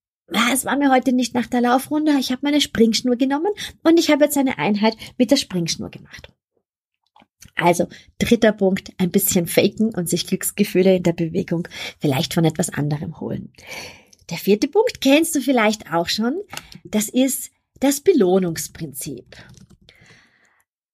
es 0.53 0.65
war 0.65 0.77
mir 0.77 0.89
heute 0.89 1.13
nicht 1.13 1.35
nach 1.35 1.47
der 1.47 1.61
Laufrunde, 1.61 2.13
ich 2.17 2.31
habe 2.31 2.41
meine 2.43 2.61
Springschnur 2.61 3.17
genommen 3.17 3.51
und 3.83 3.99
ich 3.99 4.09
habe 4.09 4.23
jetzt 4.23 4.37
eine 4.37 4.57
Einheit 4.57 4.95
mit 5.17 5.31
der 5.31 5.35
Springschnur 5.35 5.89
gemacht. 5.89 6.31
Also 7.55 7.87
dritter 8.17 8.51
Punkt, 8.51 8.91
ein 8.97 9.11
bisschen 9.11 9.47
faken 9.47 9.93
und 9.93 10.09
sich 10.09 10.27
Glücksgefühle 10.27 10.97
in 10.97 11.03
der 11.03 11.13
Bewegung 11.13 11.67
vielleicht 11.99 12.33
von 12.33 12.45
etwas 12.45 12.69
anderem 12.69 13.19
holen. 13.19 13.53
Der 14.29 14.37
vierte 14.37 14.67
Punkt 14.67 15.01
kennst 15.01 15.35
du 15.35 15.41
vielleicht 15.41 15.91
auch 15.93 16.07
schon. 16.07 16.41
Das 16.83 17.09
ist 17.09 17.51
das 17.79 18.01
Belohnungsprinzip. 18.01 19.35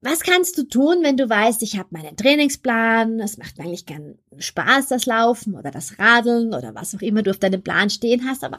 Was 0.02 0.22
kannst 0.22 0.58
du 0.58 0.64
tun, 0.64 1.00
wenn 1.04 1.18
du 1.18 1.30
weißt, 1.30 1.62
ich 1.62 1.78
habe 1.78 1.90
meinen 1.92 2.16
Trainingsplan, 2.16 3.20
es 3.20 3.38
macht 3.38 3.60
eigentlich 3.60 3.86
gern 3.86 4.18
Spaß, 4.38 4.88
das 4.88 5.06
Laufen 5.06 5.56
oder 5.56 5.72
das 5.72 6.00
Radeln 6.00 6.54
oder 6.54 6.74
was 6.74 6.96
auch 6.96 7.02
immer 7.02 7.22
du 7.22 7.32
auf 7.32 7.40
deinem 7.40 7.62
Plan 7.62 7.90
stehen 7.90 8.26
hast, 8.26 8.46
aber 8.46 8.58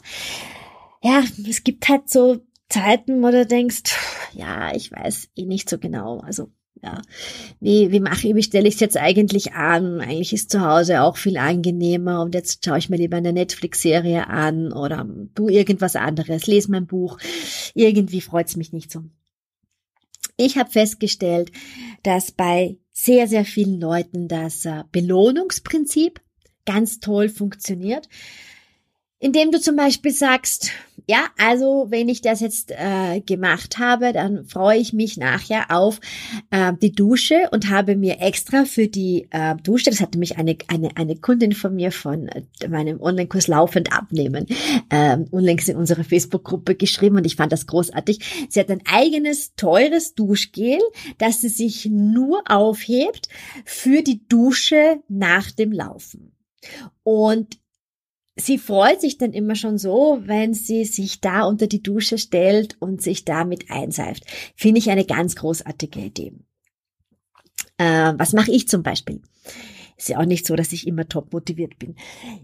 ja, 1.02 1.24
es 1.48 1.64
gibt 1.64 1.88
halt 1.88 2.10
so 2.10 2.40
Zeiten, 2.68 3.22
wo 3.22 3.30
du 3.30 3.46
denkst, 3.46 3.96
ja, 4.32 4.74
ich 4.74 4.92
weiß 4.92 5.30
eh 5.34 5.46
nicht 5.46 5.70
so 5.70 5.78
genau. 5.78 6.20
Also 6.20 6.50
ja, 6.82 7.02
wie, 7.60 7.92
wie 7.92 8.00
mache 8.00 8.28
ich, 8.28 8.34
wie 8.34 8.42
stelle 8.42 8.66
ich 8.66 8.74
es 8.74 8.80
jetzt 8.80 8.96
eigentlich 8.96 9.52
an? 9.52 10.00
Eigentlich 10.00 10.32
ist 10.32 10.50
zu 10.50 10.62
Hause 10.62 11.02
auch 11.02 11.16
viel 11.16 11.36
angenehmer 11.36 12.22
und 12.22 12.34
jetzt 12.34 12.64
schaue 12.64 12.78
ich 12.78 12.88
mir 12.88 12.96
lieber 12.96 13.18
eine 13.18 13.32
Netflix-Serie 13.32 14.28
an 14.28 14.72
oder 14.72 15.06
tu 15.34 15.48
irgendwas 15.48 15.94
anderes, 15.96 16.46
lese 16.46 16.70
mein 16.70 16.86
Buch. 16.86 17.18
Irgendwie 17.74 18.22
freut 18.22 18.48
es 18.48 18.56
mich 18.56 18.72
nicht 18.72 18.90
so. 18.90 19.02
Ich 20.36 20.56
habe 20.56 20.70
festgestellt, 20.70 21.52
dass 22.02 22.32
bei 22.32 22.78
sehr, 22.92 23.28
sehr 23.28 23.44
vielen 23.44 23.78
Leuten 23.78 24.26
das 24.26 24.64
äh, 24.64 24.84
Belohnungsprinzip 24.90 26.20
ganz 26.64 27.00
toll 27.00 27.28
funktioniert 27.28 28.08
indem 29.20 29.50
du 29.52 29.61
zum 29.61 29.76
Beispiel 29.76 30.12
sagst, 30.12 30.72
ja, 31.06 31.26
also 31.38 31.87
wenn 31.90 32.09
ich 32.09 32.22
das 32.22 32.40
jetzt 32.40 32.70
äh, 32.70 33.20
gemacht 33.20 33.78
habe, 33.78 34.12
dann 34.12 34.44
freue 34.46 34.78
ich 34.78 34.92
mich 34.92 35.16
nachher 35.16 35.70
auf 35.70 36.00
äh, 36.50 36.72
die 36.80 36.92
Dusche 36.92 37.48
und 37.50 37.68
habe 37.68 37.96
mir 37.96 38.20
extra 38.20 38.64
für 38.64 38.88
die 38.88 39.28
äh, 39.30 39.56
Dusche, 39.56 39.90
das 39.90 40.00
hatte 40.00 40.18
mich 40.18 40.38
eine, 40.38 40.56
eine, 40.68 40.96
eine 40.96 41.16
Kundin 41.16 41.52
von 41.52 41.74
mir 41.74 41.92
von 41.92 42.28
äh, 42.28 42.68
meinem 42.68 43.00
Online-Kurs 43.00 43.48
Laufend 43.48 43.92
abnehmen, 43.92 44.46
äh, 44.88 45.18
unlängst 45.30 45.68
in 45.68 45.76
unsere 45.76 46.04
Facebook-Gruppe 46.04 46.74
geschrieben 46.74 47.16
und 47.16 47.26
ich 47.26 47.37
fand 47.37 47.52
das 47.52 47.66
großartig. 47.66 48.46
Sie 48.48 48.61
hat 48.61 48.70
ein 48.70 48.83
eigenes, 48.87 49.54
teures 49.54 50.14
Duschgel, 50.14 50.78
das 51.18 51.40
sie 51.40 51.48
sich 51.48 51.87
nur 51.87 52.42
aufhebt 52.48 53.28
für 53.64 54.02
die 54.02 54.26
Dusche 54.28 55.02
nach 55.09 55.50
dem 55.50 55.72
Laufen. 55.72 56.33
Und 57.02 57.59
sie 58.40 58.59
freut 58.59 59.00
sich 59.00 59.18
dann 59.18 59.33
immer 59.33 59.55
schon 59.55 59.79
so, 59.79 60.20
wenn 60.24 60.55
sie 60.55 60.85
sich 60.85 61.20
da 61.20 61.44
unter 61.44 61.66
die 61.66 61.83
Dusche 61.83 62.18
stellt 62.18 62.76
und 62.81 63.03
sich 63.03 63.24
damit 63.24 63.70
einseift. 63.70 64.24
Finde 64.57 64.79
ich 64.79 64.90
eine 64.90 65.05
ganz 65.05 65.37
großartige 65.37 66.00
Idee. 66.00 66.33
Äh, 67.79 68.12
was 68.16 68.33
mache 68.33 68.50
ich 68.50 68.68
zum 68.68 68.83
Beispiel? 68.83 69.22
Ist 69.96 70.09
ja 70.09 70.18
auch 70.18 70.24
nicht 70.24 70.46
so, 70.46 70.57
dass 70.57 70.72
ich 70.72 70.87
immer 70.87 71.07
top 71.07 71.31
motiviert 71.35 71.79
bin. 71.79 71.94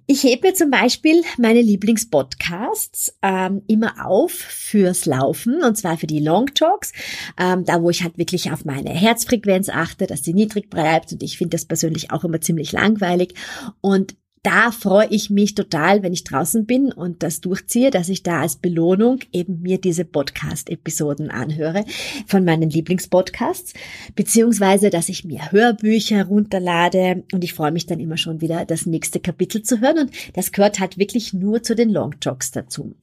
Ich 0.06 0.22
hebe 0.24 0.48
mir 0.48 0.54
zum 0.54 0.70
Beispiel 0.70 1.22
meine 1.38 1.62
Lieblingspodcasts 1.62 3.16
ähm, 3.22 3.62
immer 3.66 4.06
auf 4.06 4.32
fürs 4.32 5.06
Laufen 5.06 5.62
und 5.62 5.74
zwar 5.78 5.96
für 5.96 6.06
die 6.06 6.20
Long 6.20 6.52
Talks, 6.52 6.92
ähm, 7.40 7.64
da 7.64 7.80
wo 7.80 7.88
ich 7.88 8.02
halt 8.02 8.18
wirklich 8.18 8.52
auf 8.52 8.66
meine 8.66 8.90
Herzfrequenz 8.90 9.70
achte, 9.70 10.06
dass 10.06 10.22
sie 10.22 10.34
niedrig 10.34 10.68
bleibt 10.68 11.12
und 11.12 11.22
ich 11.22 11.38
finde 11.38 11.56
das 11.56 11.64
persönlich 11.64 12.10
auch 12.10 12.24
immer 12.24 12.42
ziemlich 12.42 12.72
langweilig 12.72 13.32
und 13.80 14.16
da 14.46 14.70
freue 14.70 15.08
ich 15.10 15.28
mich 15.28 15.56
total, 15.56 16.04
wenn 16.04 16.12
ich 16.12 16.22
draußen 16.22 16.66
bin 16.66 16.92
und 16.92 17.24
das 17.24 17.40
durchziehe, 17.40 17.90
dass 17.90 18.08
ich 18.08 18.22
da 18.22 18.42
als 18.42 18.54
Belohnung 18.54 19.18
eben 19.32 19.60
mir 19.62 19.80
diese 19.80 20.04
Podcast-Episoden 20.04 21.32
anhöre 21.32 21.84
von 22.28 22.44
meinen 22.44 22.70
Lieblingspodcasts, 22.70 23.74
beziehungsweise, 24.14 24.90
dass 24.90 25.08
ich 25.08 25.24
mir 25.24 25.50
Hörbücher 25.50 26.26
runterlade 26.26 27.24
und 27.32 27.42
ich 27.42 27.54
freue 27.54 27.72
mich 27.72 27.86
dann 27.86 27.98
immer 27.98 28.18
schon 28.18 28.40
wieder, 28.40 28.64
das 28.64 28.86
nächste 28.86 29.18
Kapitel 29.18 29.64
zu 29.64 29.80
hören 29.80 29.98
und 29.98 30.10
das 30.34 30.52
gehört 30.52 30.78
halt 30.78 30.96
wirklich 30.96 31.32
nur 31.32 31.64
zu 31.64 31.74
den 31.74 31.90
Long 31.90 32.20
Talks 32.20 32.52
dazu. 32.52 32.94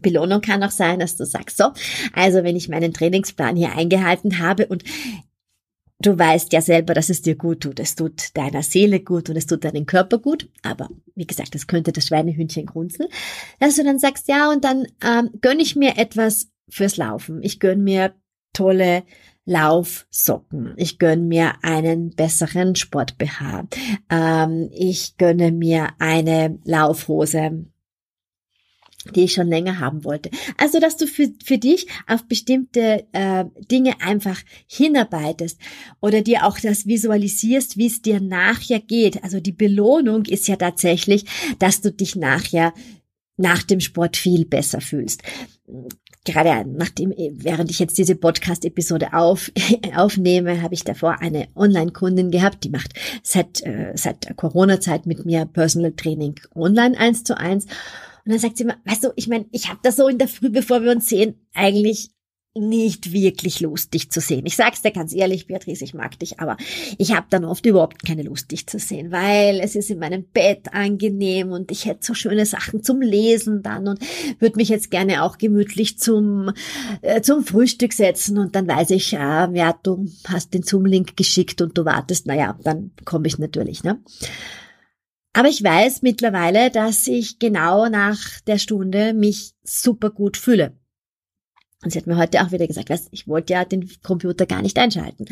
Belohnung 0.00 0.40
kann 0.40 0.62
auch 0.62 0.70
sein, 0.70 0.98
dass 0.98 1.16
du 1.16 1.26
sagst, 1.26 1.58
so, 1.58 1.72
also 2.14 2.42
wenn 2.42 2.56
ich 2.56 2.70
meinen 2.70 2.94
Trainingsplan 2.94 3.56
hier 3.56 3.76
eingehalten 3.76 4.38
habe 4.38 4.66
und 4.66 4.82
Du 6.00 6.16
weißt 6.16 6.52
ja 6.52 6.60
selber, 6.60 6.94
dass 6.94 7.08
es 7.08 7.22
dir 7.22 7.34
gut 7.34 7.60
tut. 7.60 7.80
Es 7.80 7.96
tut 7.96 8.36
deiner 8.36 8.62
Seele 8.62 9.00
gut 9.00 9.28
und 9.30 9.36
es 9.36 9.46
tut 9.46 9.64
deinem 9.64 9.84
Körper 9.84 10.18
gut. 10.18 10.48
Aber 10.62 10.88
wie 11.16 11.26
gesagt, 11.26 11.54
das 11.56 11.66
könnte 11.66 11.90
das 11.90 12.06
Schweinehündchen 12.06 12.66
grunzen. 12.66 13.06
Dass 13.58 13.76
du 13.76 13.84
dann 13.84 13.98
sagst, 13.98 14.28
ja, 14.28 14.50
und 14.50 14.62
dann 14.62 14.86
ähm, 15.04 15.30
gönn 15.40 15.58
ich 15.58 15.74
mir 15.74 15.98
etwas 15.98 16.50
fürs 16.68 16.96
Laufen. 16.98 17.42
Ich 17.42 17.58
gönn 17.58 17.82
mir 17.82 18.14
tolle 18.52 19.02
Laufsocken. 19.44 20.74
Ich 20.76 20.98
gönn 20.98 21.26
mir 21.26 21.54
einen 21.62 22.10
besseren 22.10 22.76
Sport-BH. 22.76 23.66
Ähm, 24.08 24.68
ich 24.72 25.16
gönne 25.16 25.50
mir 25.50 25.88
eine 25.98 26.58
Laufhose 26.64 27.64
die 29.12 29.24
ich 29.24 29.32
schon 29.32 29.48
länger 29.48 29.80
haben 29.80 30.04
wollte. 30.04 30.30
Also, 30.56 30.80
dass 30.80 30.96
du 30.96 31.06
für, 31.06 31.32
für 31.44 31.58
dich 31.58 31.86
auf 32.06 32.24
bestimmte 32.24 33.06
äh, 33.12 33.44
Dinge 33.70 34.00
einfach 34.00 34.40
hinarbeitest 34.66 35.58
oder 36.00 36.22
dir 36.22 36.44
auch 36.44 36.58
das 36.58 36.86
visualisierst, 36.86 37.76
wie 37.76 37.86
es 37.86 38.02
dir 38.02 38.20
nachher 38.20 38.80
geht. 38.80 39.22
Also 39.24 39.40
die 39.40 39.52
Belohnung 39.52 40.24
ist 40.24 40.48
ja 40.48 40.56
tatsächlich, 40.56 41.24
dass 41.58 41.80
du 41.80 41.92
dich 41.92 42.16
nachher 42.16 42.72
nach 43.36 43.62
dem 43.62 43.80
Sport 43.80 44.16
viel 44.16 44.44
besser 44.44 44.80
fühlst. 44.80 45.22
Gerade 46.24 46.68
nachdem, 46.68 47.14
während 47.16 47.70
ich 47.70 47.78
jetzt 47.78 47.96
diese 47.96 48.16
Podcast-Episode 48.16 49.14
auf, 49.14 49.50
aufnehme, 49.96 50.60
habe 50.60 50.74
ich 50.74 50.84
davor 50.84 51.20
eine 51.20 51.48
Online-Kundin 51.54 52.30
gehabt, 52.30 52.64
die 52.64 52.70
macht 52.70 52.92
seit, 53.22 53.62
äh, 53.64 53.92
seit 53.94 54.36
Corona-Zeit 54.36 55.06
mit 55.06 55.24
mir 55.24 55.46
Personal 55.46 55.92
Training 55.92 56.34
online 56.54 56.98
eins 56.98 57.24
zu 57.24 57.38
eins. 57.38 57.66
Und 58.28 58.34
dann 58.34 58.40
sagt 58.40 58.58
sie 58.58 58.64
immer, 58.64 58.76
weißt 58.84 59.04
du, 59.04 59.12
ich 59.16 59.26
meine, 59.26 59.46
ich 59.52 59.70
habe 59.70 59.80
das 59.82 59.96
so 59.96 60.06
in 60.06 60.18
der 60.18 60.28
Früh, 60.28 60.50
bevor 60.50 60.82
wir 60.82 60.90
uns 60.90 61.08
sehen, 61.08 61.36
eigentlich 61.54 62.10
nicht 62.54 63.10
wirklich 63.10 63.60
Lust, 63.60 63.94
dich 63.94 64.10
zu 64.10 64.20
sehen. 64.20 64.44
Ich 64.44 64.54
sag's 64.54 64.82
dir 64.82 64.90
ganz 64.90 65.14
ehrlich, 65.14 65.46
Beatrice, 65.46 65.82
ich 65.82 65.94
mag 65.94 66.18
dich, 66.18 66.38
aber 66.38 66.58
ich 66.98 67.16
habe 67.16 67.26
dann 67.30 67.46
oft 67.46 67.64
überhaupt 67.64 68.04
keine 68.04 68.24
Lust, 68.24 68.50
dich 68.50 68.66
zu 68.66 68.78
sehen, 68.78 69.12
weil 69.12 69.60
es 69.60 69.76
ist 69.76 69.88
in 69.88 69.98
meinem 69.98 70.24
Bett 70.24 70.74
angenehm 70.74 71.52
und 71.52 71.70
ich 71.70 71.86
hätte 71.86 72.04
so 72.04 72.12
schöne 72.12 72.44
Sachen 72.44 72.82
zum 72.82 73.00
Lesen 73.00 73.62
dann 73.62 73.88
und 73.88 73.98
würde 74.40 74.56
mich 74.56 74.68
jetzt 74.68 74.90
gerne 74.90 75.22
auch 75.22 75.38
gemütlich 75.38 75.98
zum 75.98 76.52
äh, 77.00 77.22
zum 77.22 77.44
Frühstück 77.44 77.94
setzen 77.94 78.36
und 78.36 78.54
dann 78.54 78.68
weiß 78.68 78.90
ich, 78.90 79.12
ja, 79.12 79.50
ja, 79.52 79.74
du 79.82 80.06
hast 80.26 80.52
den 80.52 80.64
Zoom-Link 80.64 81.16
geschickt 81.16 81.62
und 81.62 81.78
du 81.78 81.86
wartest, 81.86 82.26
naja, 82.26 82.58
dann 82.62 82.90
komme 83.06 83.26
ich 83.26 83.38
natürlich, 83.38 83.84
ne? 83.84 84.02
Aber 85.32 85.48
ich 85.48 85.62
weiß 85.62 86.02
mittlerweile, 86.02 86.70
dass 86.70 87.06
ich 87.06 87.38
genau 87.38 87.88
nach 87.88 88.40
der 88.46 88.58
Stunde 88.58 89.14
mich 89.14 89.52
super 89.62 90.10
gut 90.10 90.36
fühle. 90.36 90.76
Und 91.82 91.92
sie 91.92 91.98
hat 91.98 92.06
mir 92.06 92.16
heute 92.16 92.42
auch 92.42 92.50
wieder 92.50 92.66
gesagt, 92.66 92.90
weißt, 92.90 93.08
ich 93.12 93.28
wollte 93.28 93.52
ja 93.52 93.64
den 93.64 93.88
Computer 94.02 94.46
gar 94.46 94.62
nicht 94.62 94.78
einschalten. 94.78 95.26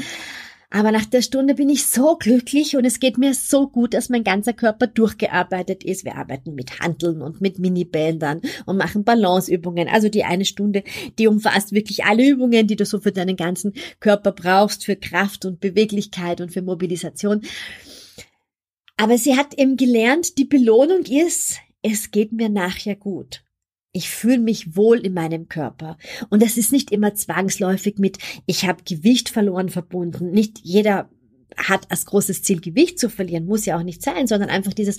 Aber 0.71 0.91
nach 0.91 1.05
der 1.07 1.23
Stunde 1.23 1.55
bin 1.55 1.69
ich 1.69 1.87
so 1.87 2.17
glücklich 2.17 2.77
und 2.77 2.85
es 2.85 2.99
geht 2.99 3.19
mir 3.19 3.35
so 3.35 3.69
gut, 3.69 3.95
dass 3.95 4.09
mein 4.09 4.25
ganzer 4.25 4.53
Körper 4.53 4.89
durchgearbeitet 4.89 5.85
ist. 5.85 6.05
Wir 6.05 6.17
arbeiten 6.17 6.55
mit 6.55 6.81
Handeln 6.81 7.23
und 7.23 7.41
mit 7.41 7.59
Minibändern 7.59 8.41
und 8.67 8.77
machen 8.77 9.05
Balanceübungen. 9.05 9.89
Also 9.89 10.09
die 10.09 10.25
eine 10.25 10.45
Stunde, 10.45 10.83
die 11.19 11.29
umfasst 11.29 11.73
wirklich 11.73 12.05
alle 12.05 12.29
Übungen, 12.29 12.67
die 12.67 12.77
du 12.77 12.85
so 12.85 12.99
für 12.99 13.13
deinen 13.13 13.37
ganzen 13.37 13.75
Körper 14.01 14.33
brauchst, 14.33 14.85
für 14.85 14.97
Kraft 14.97 15.45
und 15.45 15.61
Beweglichkeit 15.61 16.41
und 16.41 16.53
für 16.53 16.63
Mobilisation. 16.63 17.43
Aber 18.97 19.19
sie 19.19 19.37
hat 19.37 19.59
eben 19.59 19.77
gelernt, 19.77 20.39
die 20.39 20.45
Belohnung 20.45 21.03
ist, 21.03 21.59
es 21.83 22.11
geht 22.11 22.33
mir 22.33 22.49
nachher 22.49 22.97
gut. 22.97 23.45
Ich 23.93 24.11
fühle 24.11 24.39
mich 24.39 24.77
wohl 24.77 24.99
in 24.99 25.15
meinem 25.15 25.49
Körper. 25.49 25.97
Und 26.29 26.43
das 26.43 26.57
ist 26.57 26.73
nicht 26.73 26.91
immer 26.91 27.15
zwangsläufig 27.15 27.99
mit, 27.99 28.19
ich 28.47 28.67
habe 28.67 28.83
Gewicht 28.85 29.29
verloren 29.29 29.71
verbunden. 29.71 30.31
Nicht 30.31 30.61
jeder 30.63 31.09
hat 31.57 31.91
als 31.91 32.07
großes 32.07 32.43
Ziel 32.43 32.61
Gewicht 32.61 32.99
zu 32.99 33.09
verlieren, 33.09 33.47
muss 33.47 33.67
ja 33.67 33.79
auch 33.79 33.83
nicht 33.83 34.03
sein, 34.03 34.27
sondern 34.27 34.51
einfach 34.51 34.73
dieses, 34.73 34.99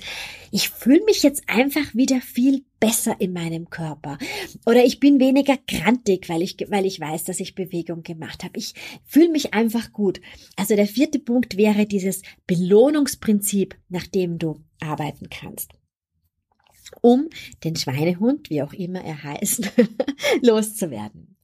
ich 0.52 0.70
fühle 0.70 1.04
mich 1.06 1.24
jetzt 1.24 1.44
einfach 1.48 1.94
wieder 1.94 2.22
viel 2.22 2.64
besser 2.80 3.16
in 3.20 3.34
meinem 3.34 3.70
Körper 3.70 4.18
oder 4.66 4.84
ich 4.84 5.00
bin 5.00 5.20
weniger 5.20 5.58
grantig, 5.68 6.30
weil 6.30 6.42
ich 6.42 6.58
weil 6.70 6.86
ich 6.86 7.00
weiß, 7.00 7.24
dass 7.24 7.40
ich 7.40 7.56
Bewegung 7.56 8.04
gemacht 8.04 8.44
habe. 8.44 8.58
Ich 8.58 8.74
fühle 9.06 9.30
mich 9.30 9.54
einfach 9.54 9.92
gut. 9.92 10.22
Also 10.56 10.76
der 10.76 10.88
vierte 10.88 11.20
Punkt 11.20 11.58
wäre 11.58 11.86
dieses 11.86 12.22
Belohnungsprinzip, 12.46 13.76
nach 13.90 14.08
dem 14.08 14.38
du 14.38 14.64
arbeiten 14.80 15.30
kannst 15.30 15.74
um 17.02 17.30
den 17.64 17.76
Schweinehund, 17.76 18.50
wie 18.50 18.62
auch 18.62 18.74
immer 18.74 19.04
er 19.04 19.24
heißt, 19.24 19.72
loszuwerden. 20.42 21.36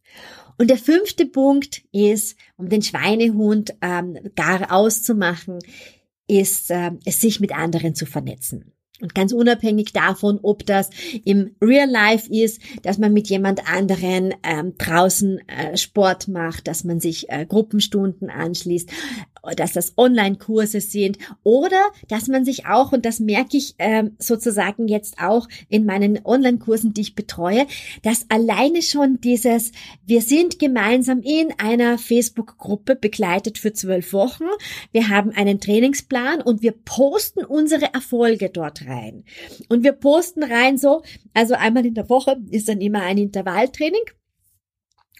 Und 0.58 0.70
der 0.70 0.78
fünfte 0.78 1.26
Punkt 1.26 1.84
ist, 1.92 2.38
um 2.58 2.70
den 2.70 2.82
Schweinehund 2.82 3.76
ähm, 3.82 4.18
gar 4.36 4.72
auszumachen, 4.72 5.60
ist 6.28 6.72
äh, 6.72 6.92
es 7.06 7.20
sich 7.20 7.39
mit 7.39 7.52
anderen 7.52 7.96
zu 7.96 8.06
vernetzen. 8.06 8.74
Und 9.02 9.16
ganz 9.16 9.34
unabhängig 9.34 9.92
davon, 9.92 10.39
ob 10.44 10.66
das 10.66 10.89
im 11.26 11.56
Real 11.62 11.89
Life 11.89 12.32
ist, 12.32 12.62
dass 12.84 13.00
man 13.00 13.12
mit 13.12 13.28
jemand 13.28 13.68
anderen 13.68 14.34
ähm, 14.44 14.76
draußen 14.78 15.39
äh, 15.50 15.76
Sport 15.76 16.30
macht, 16.30 16.68
dass 16.68 16.86
man 16.86 17.02
sich 17.02 17.30
äh, 17.30 17.46
Gruppenstunden 17.46 18.30
anschließt, 18.30 18.89
dass 19.56 19.73
das 19.73 19.97
Online-Kurse 19.97 20.79
sind 20.79 21.17
oder 21.43 21.82
dass 22.08 22.27
man 22.27 22.45
sich 22.45 22.65
auch, 22.65 22.93
und 22.93 23.06
das 23.06 23.19
merke 23.19 23.58
ich 23.58 23.75
ähm, 23.77 24.15
sozusagen 24.17 24.88
jetzt 24.88 25.19
auch 25.19 25.47
in 25.67 25.86
meinen 25.86 26.25
Online-Kursen, 26.25 26.93
die 26.93 27.01
ich 27.01 27.15
betreue, 27.15 27.67
dass 28.03 28.25
alleine 28.29 28.82
schon 28.82 29.19
dieses, 29.19 29.71
wir 30.06 30.21
sind 30.21 30.60
gemeinsam 30.60 31.21
in 31.21 31.53
einer 31.58 31.97
Facebook-Gruppe 31.97 32.95
begleitet 32.95 33.58
für 33.58 33.73
zwölf 33.73 34.13
Wochen, 34.13 34.45
wir 34.91 35.10
haben 35.10 35.32
einen 35.32 35.60
Trainingsplan 35.60 36.41
und 36.41 36.62
wir 36.62 36.71
posten 36.71 37.43
unsere 37.43 37.93
Erfolge 37.93 38.49
dort 38.49 38.88
rein. 38.88 39.25
Und 39.67 39.84
wir 39.84 39.91
posten 39.91 40.43
rein 40.43 40.77
so, 40.77 41.03
also 41.34 41.56
einmal 41.56 41.86
in 41.86 41.95
der 41.95 42.10
Woche 42.10 42.38
ist 42.49 42.69
dann 42.69 42.79
immer 42.79 43.01
ein 43.01 43.17
Intervalltraining 43.17 44.03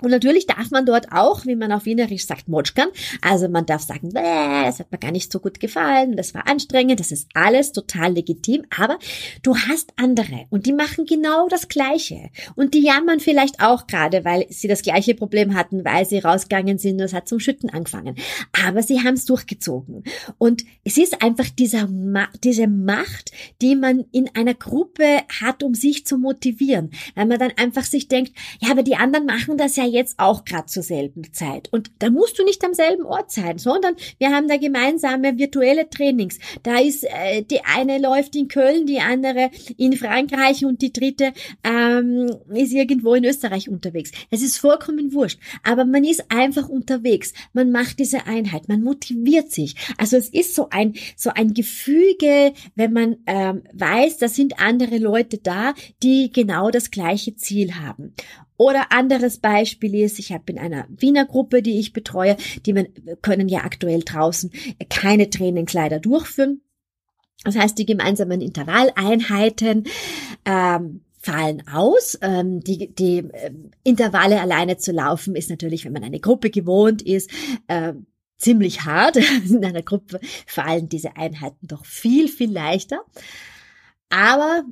und 0.04 0.12
natürlich 0.12 0.46
darf 0.48 0.72
man 0.72 0.86
dort 0.86 1.12
auch, 1.12 1.46
wie 1.46 1.56
man 1.56 1.72
auf 1.72 1.86
Wienerisch 1.86 2.26
sagt, 2.26 2.48
motschkern. 2.48 2.90
Also 3.22 3.48
man 3.48 3.66
darf 3.66 3.82
sagen, 3.82 4.10
das 4.14 4.80
hat 4.80 4.92
mir 4.92 4.98
gar 4.98 5.12
nicht 5.12 5.32
so 5.32 5.40
gut 5.40 5.60
gefallen, 5.60 6.16
das 6.16 6.34
war 6.34 6.48
anstrengend, 6.48 7.00
das 7.00 7.12
ist 7.12 7.30
alles 7.34 7.72
total 7.72 8.14
legitim. 8.14 8.64
Aber 8.78 9.00
du 9.42 9.56
hast 9.56 9.94
andere 9.96 10.46
und 10.50 10.66
die 10.66 10.74
machen 10.74 11.06
genau 11.06 11.48
das 11.48 11.68
Gleiche. 11.68 12.30
Und 12.56 12.74
die 12.74 12.84
jammern 12.84 13.20
vielleicht 13.20 13.62
auch 13.62 13.88
gerade, 13.88 14.26
weil 14.26 14.46
sie 14.50 14.68
das 14.68 14.82
gleiche 14.82 15.16
Problem 15.16 15.56
hatten, 15.56 15.86
weil 15.86 16.06
sie 16.06 16.20
rausgegangen 16.20 16.78
sind 16.78 16.96
und 16.96 17.06
es 17.06 17.14
hat 17.14 17.28
zum 17.28 17.40
Schütten 17.40 17.70
angefangen. 17.70 18.16
Aber 18.66 18.84
sie 18.84 19.02
haben 19.02 19.14
es 19.14 19.26
durchgezogen. 19.26 20.04
Und 20.38 20.64
es 20.84 20.98
ist 20.98 21.22
einfach 21.22 21.50
dieser 21.50 21.88
diese 22.44 22.68
Macht, 22.68 23.32
die 23.62 23.76
man 23.76 24.06
in 24.12 24.30
einer 24.36 24.54
Gruppe 24.54 25.22
hat, 25.42 25.64
um 25.64 25.74
sich 25.74 26.06
zu 26.06 26.18
motivieren. 26.18 26.92
Weil 27.16 27.26
man 27.26 27.40
dann 27.40 27.52
einfach 27.58 27.84
sich 27.84 28.08
denkt, 28.08 28.34
ja, 28.60 28.72
aber 28.72 28.84
die 28.84 28.96
anderen 28.96 29.26
machen 29.26 29.58
das 29.58 29.76
ja 29.76 29.86
jetzt 29.94 30.20
auch 30.20 30.46
gerade 30.46 30.66
zur 30.66 30.84
selben 30.84 31.34
Zeit. 31.34 31.70
Und 31.72 31.92
da 32.00 32.10
musst 32.10 32.38
du 32.38 32.44
nicht 32.44 32.64
am 32.66 32.74
selben 32.74 33.06
Ort 33.06 33.32
sein, 33.32 33.58
sondern 33.58 33.96
wir 34.18 34.32
haben 34.32 34.48
da 34.48 34.58
gemeinsame 34.58 35.38
virtuelle 35.38 35.90
Trainings. 35.90 36.40
Da 36.64 36.80
ist 36.80 37.04
äh, 37.04 37.44
die 37.44 37.64
eine 37.64 38.00
läuft 38.00 38.36
in 38.36 38.48
Köln, 38.48 38.86
die 38.86 39.00
andere 39.00 39.52
in 39.78 39.94
Frankreich 39.94 40.66
und 40.66 40.82
die 40.82 40.92
dritte 40.92 41.34
ähm, 41.64 42.30
ist 42.54 42.74
irgendwo 42.74 43.14
in 43.14 43.26
Österreich 43.26 43.70
unterwegs. 43.70 44.12
Es 44.30 44.42
ist 44.42 44.58
vollkommen 44.58 45.14
wurscht. 45.14 45.40
Aber 45.64 45.86
man 45.86 46.04
ist 46.04 46.26
einfach 46.30 46.70
unterwegs. 46.70 47.34
Man 47.54 47.72
macht 47.72 48.00
diese 48.00 48.26
Einheit. 48.26 48.68
Man 48.68 48.82
motiviert 48.82 49.52
sich. 49.52 49.76
Also 49.98 50.18
es 50.18 50.30
ist 50.30 50.56
so 50.56 50.70
ein 50.70 50.94
so 51.16 51.30
ein 51.34 51.54
Gefüge, 51.54 52.54
wenn 52.76 52.94
man 52.94 53.18
ähm, 53.28 53.64
weiß, 53.74 54.18
da 54.18 54.28
sind 54.28 54.60
andere 54.60 54.98
Leute 54.98 55.38
da, 55.38 55.74
die 56.02 56.32
genau 56.32 56.72
das 56.72 56.92
gleiche 56.92 57.36
Ziel 57.36 57.76
haben. 57.76 58.14
Oder 58.64 58.94
anderes 58.94 59.40
Beispiel 59.40 59.94
ist, 59.96 60.20
ich 60.20 60.32
habe 60.32 60.50
in 60.54 60.58
einer 60.58 60.88
Wiener 60.88 61.26
Gruppe, 61.26 61.62
die 61.62 61.80
ich 61.80 61.92
betreue, 61.92 62.38
die 62.66 62.74
können 63.22 63.50
ja 63.50 63.66
aktuell 63.66 64.04
draußen 64.04 64.52
keine 64.88 65.30
Trainingskleider 65.30 66.00
durchführen. 66.00 66.62
Das 67.44 67.58
heißt, 67.58 67.78
die 67.78 67.86
gemeinsamen 67.86 68.40
Intervalleinheiten 68.40 69.84
ähm, 70.46 71.02
fallen 71.20 71.68
aus. 71.68 72.18
Ähm, 72.22 72.62
die, 72.62 72.96
die 72.96 73.18
äh, 73.18 73.52
Intervalle 73.84 74.40
alleine 74.40 74.78
zu 74.78 74.94
laufen 74.94 75.36
ist 75.36 75.50
natürlich, 75.50 75.84
wenn 75.84 75.92
man 75.92 76.06
eine 76.06 76.22
Gruppe 76.22 76.50
gewohnt 76.50 77.02
ist, 77.02 77.32
äh, 77.68 77.92
ziemlich 78.38 78.86
hart. 78.86 79.18
In 79.50 79.66
einer 79.66 79.84
Gruppe 79.84 80.22
fallen 80.48 80.88
diese 80.88 81.18
Einheiten 81.18 81.68
doch 81.68 81.84
viel, 81.84 82.30
viel 82.30 82.50
leichter. 82.50 83.04
Aber 84.08 84.64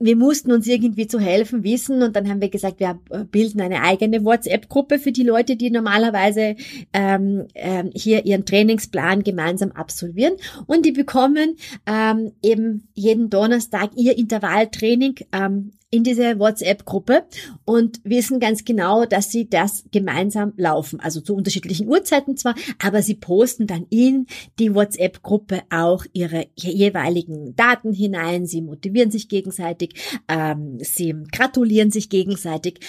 wir 0.00 0.16
mussten 0.16 0.50
uns 0.50 0.66
irgendwie 0.66 1.06
zu 1.06 1.20
helfen 1.20 1.62
wissen 1.62 2.02
und 2.02 2.16
dann 2.16 2.28
haben 2.28 2.40
wir 2.40 2.48
gesagt, 2.48 2.80
wir 2.80 2.98
bilden 3.30 3.60
eine 3.60 3.82
eigene 3.82 4.24
WhatsApp-Gruppe 4.24 4.98
für 4.98 5.12
die 5.12 5.22
Leute, 5.22 5.56
die 5.56 5.70
normalerweise 5.70 6.56
ähm, 6.94 7.46
ähm, 7.54 7.90
hier 7.94 8.24
ihren 8.24 8.46
Trainingsplan 8.46 9.22
gemeinsam 9.22 9.72
absolvieren. 9.72 10.34
Und 10.66 10.86
die 10.86 10.92
bekommen 10.92 11.56
ähm, 11.86 12.32
eben 12.42 12.88
jeden 12.94 13.28
Donnerstag 13.28 13.90
ihr 13.94 14.16
Intervalltraining 14.16 15.16
ähm, 15.32 15.72
in 15.90 16.04
diese 16.04 16.38
WhatsApp-Gruppe 16.38 17.24
und 17.64 18.00
wissen 18.04 18.38
ganz 18.38 18.64
genau, 18.64 19.04
dass 19.06 19.30
sie 19.30 19.50
das 19.50 19.84
gemeinsam 19.90 20.52
laufen. 20.56 21.00
Also 21.00 21.20
zu 21.20 21.34
unterschiedlichen 21.34 21.88
Uhrzeiten 21.88 22.36
zwar, 22.36 22.54
aber 22.82 23.02
sie 23.02 23.16
posten 23.16 23.66
dann 23.66 23.86
in 23.90 24.26
die 24.60 24.74
WhatsApp-Gruppe 24.74 25.62
auch 25.70 26.04
ihre 26.12 26.46
jeweiligen 26.54 27.56
Daten 27.56 27.92
hinein. 27.92 28.46
Sie 28.46 28.62
motivieren 28.62 29.10
sich 29.10 29.28
gegenseitig, 29.28 29.94
ähm, 30.28 30.78
sie 30.80 31.14
gratulieren 31.32 31.90
sich 31.90 32.08
gegenseitig. 32.08 32.80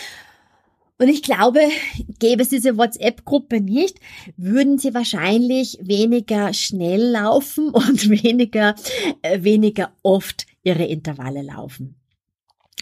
Und 1.00 1.08
ich 1.08 1.24
glaube, 1.24 1.62
gäbe 2.20 2.44
es 2.44 2.50
diese 2.50 2.78
WhatsApp-Gruppe 2.78 3.60
nicht, 3.60 3.98
würden 4.38 4.78
sie 4.78 4.94
wahrscheinlich 4.94 5.80
weniger 5.82 6.54
schnell 6.54 7.02
laufen 7.02 7.70
und 7.74 8.12
weniger, 8.12 8.76
äh, 9.24 9.42
weniger 9.42 9.92
oft 10.04 10.46
ihre 10.62 10.86
Intervalle 10.86 11.42
laufen. 11.42 11.96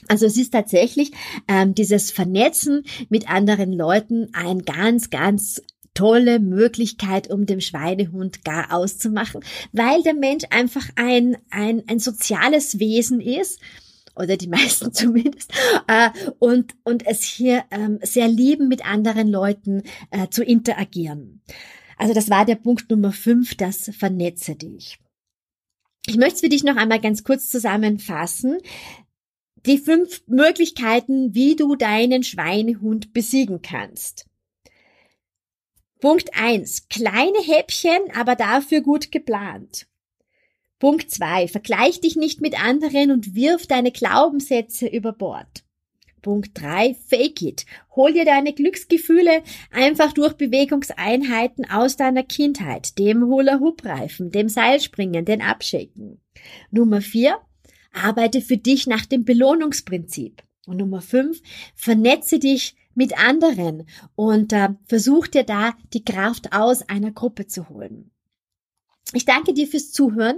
Also 0.07 0.25
es 0.25 0.37
ist 0.37 0.51
tatsächlich 0.51 1.11
ähm, 1.47 1.75
dieses 1.75 2.11
Vernetzen 2.11 2.83
mit 3.09 3.29
anderen 3.29 3.73
Leuten 3.73 4.29
ein 4.33 4.63
ganz, 4.63 5.09
ganz 5.09 5.61
tolle 5.93 6.39
Möglichkeit, 6.39 7.29
um 7.29 7.45
dem 7.45 7.59
Schweinehund 7.59 8.45
gar 8.45 8.71
auszumachen, 8.71 9.41
weil 9.73 10.01
der 10.03 10.13
Mensch 10.13 10.45
einfach 10.49 10.87
ein, 10.95 11.37
ein, 11.49 11.83
ein 11.87 11.99
soziales 11.99 12.79
Wesen 12.79 13.19
ist 13.19 13.59
oder 14.15 14.37
die 14.37 14.47
meisten 14.49 14.93
zumindest, 14.93 15.51
äh, 15.87 16.09
und, 16.39 16.75
und 16.83 17.05
es 17.05 17.23
hier 17.23 17.63
ähm, 17.71 17.99
sehr 18.01 18.27
lieben, 18.27 18.67
mit 18.67 18.85
anderen 18.85 19.27
Leuten 19.27 19.83
äh, 20.11 20.29
zu 20.29 20.43
interagieren. 20.43 21.41
Also 21.97 22.13
das 22.13 22.29
war 22.29 22.45
der 22.45 22.55
Punkt 22.55 22.89
Nummer 22.89 23.11
fünf, 23.11 23.55
das 23.55 23.91
vernetze 23.97 24.55
dich. 24.55 24.99
Ich 26.07 26.15
möchte 26.15 26.35
es 26.35 26.41
für 26.41 26.49
dich 26.49 26.63
noch 26.63 26.77
einmal 26.77 27.01
ganz 27.01 27.23
kurz 27.23 27.49
zusammenfassen 27.49 28.57
die 29.65 29.77
fünf 29.77 30.23
Möglichkeiten, 30.27 31.33
wie 31.33 31.55
du 31.55 31.75
deinen 31.75 32.23
Schweinehund 32.23 33.13
besiegen 33.13 33.61
kannst. 33.61 34.25
Punkt 35.99 36.29
eins: 36.33 36.87
Kleine 36.87 37.39
Häppchen, 37.39 37.99
aber 38.15 38.35
dafür 38.35 38.81
gut 38.81 39.11
geplant. 39.11 39.87
Punkt 40.79 41.11
zwei: 41.11 41.47
Vergleich 41.47 41.99
dich 41.99 42.15
nicht 42.15 42.39
mit 42.39 42.61
anderen 42.63 43.11
und 43.11 43.35
wirf 43.35 43.67
deine 43.67 43.91
Glaubenssätze 43.91 44.87
über 44.87 45.11
Bord. 45.11 45.65
Punkt 46.21 46.51
drei: 46.53 46.95
Fake 47.07 47.41
it. 47.41 47.65
Hol 47.95 48.13
dir 48.13 48.23
deine 48.23 48.53
Glücksgefühle 48.53 49.43
einfach 49.71 50.13
durch 50.13 50.33
Bewegungseinheiten 50.33 51.69
aus 51.69 51.97
deiner 51.97 52.23
Kindheit, 52.23 52.97
dem 52.97 53.25
Hula-Hoop-Reifen, 53.25 54.31
dem 54.31 54.47
Seilspringen, 54.47 55.25
den 55.25 55.41
Abschicken. 55.41 56.21
Nummer 56.71 57.01
vier: 57.01 57.39
Arbeite 57.93 58.41
für 58.41 58.57
dich 58.57 58.87
nach 58.87 59.05
dem 59.05 59.25
Belohnungsprinzip. 59.25 60.43
Und 60.65 60.77
Nummer 60.77 61.01
fünf, 61.01 61.41
vernetze 61.75 62.39
dich 62.39 62.75
mit 62.93 63.17
anderen 63.17 63.87
und 64.15 64.53
äh, 64.53 64.69
versuch 64.85 65.27
dir 65.27 65.43
da 65.43 65.73
die 65.93 66.03
Kraft 66.03 66.53
aus 66.53 66.87
einer 66.87 67.11
Gruppe 67.11 67.47
zu 67.47 67.69
holen. 67.69 68.11
Ich 69.13 69.25
danke 69.25 69.53
dir 69.53 69.67
fürs 69.67 69.91
Zuhören. 69.91 70.37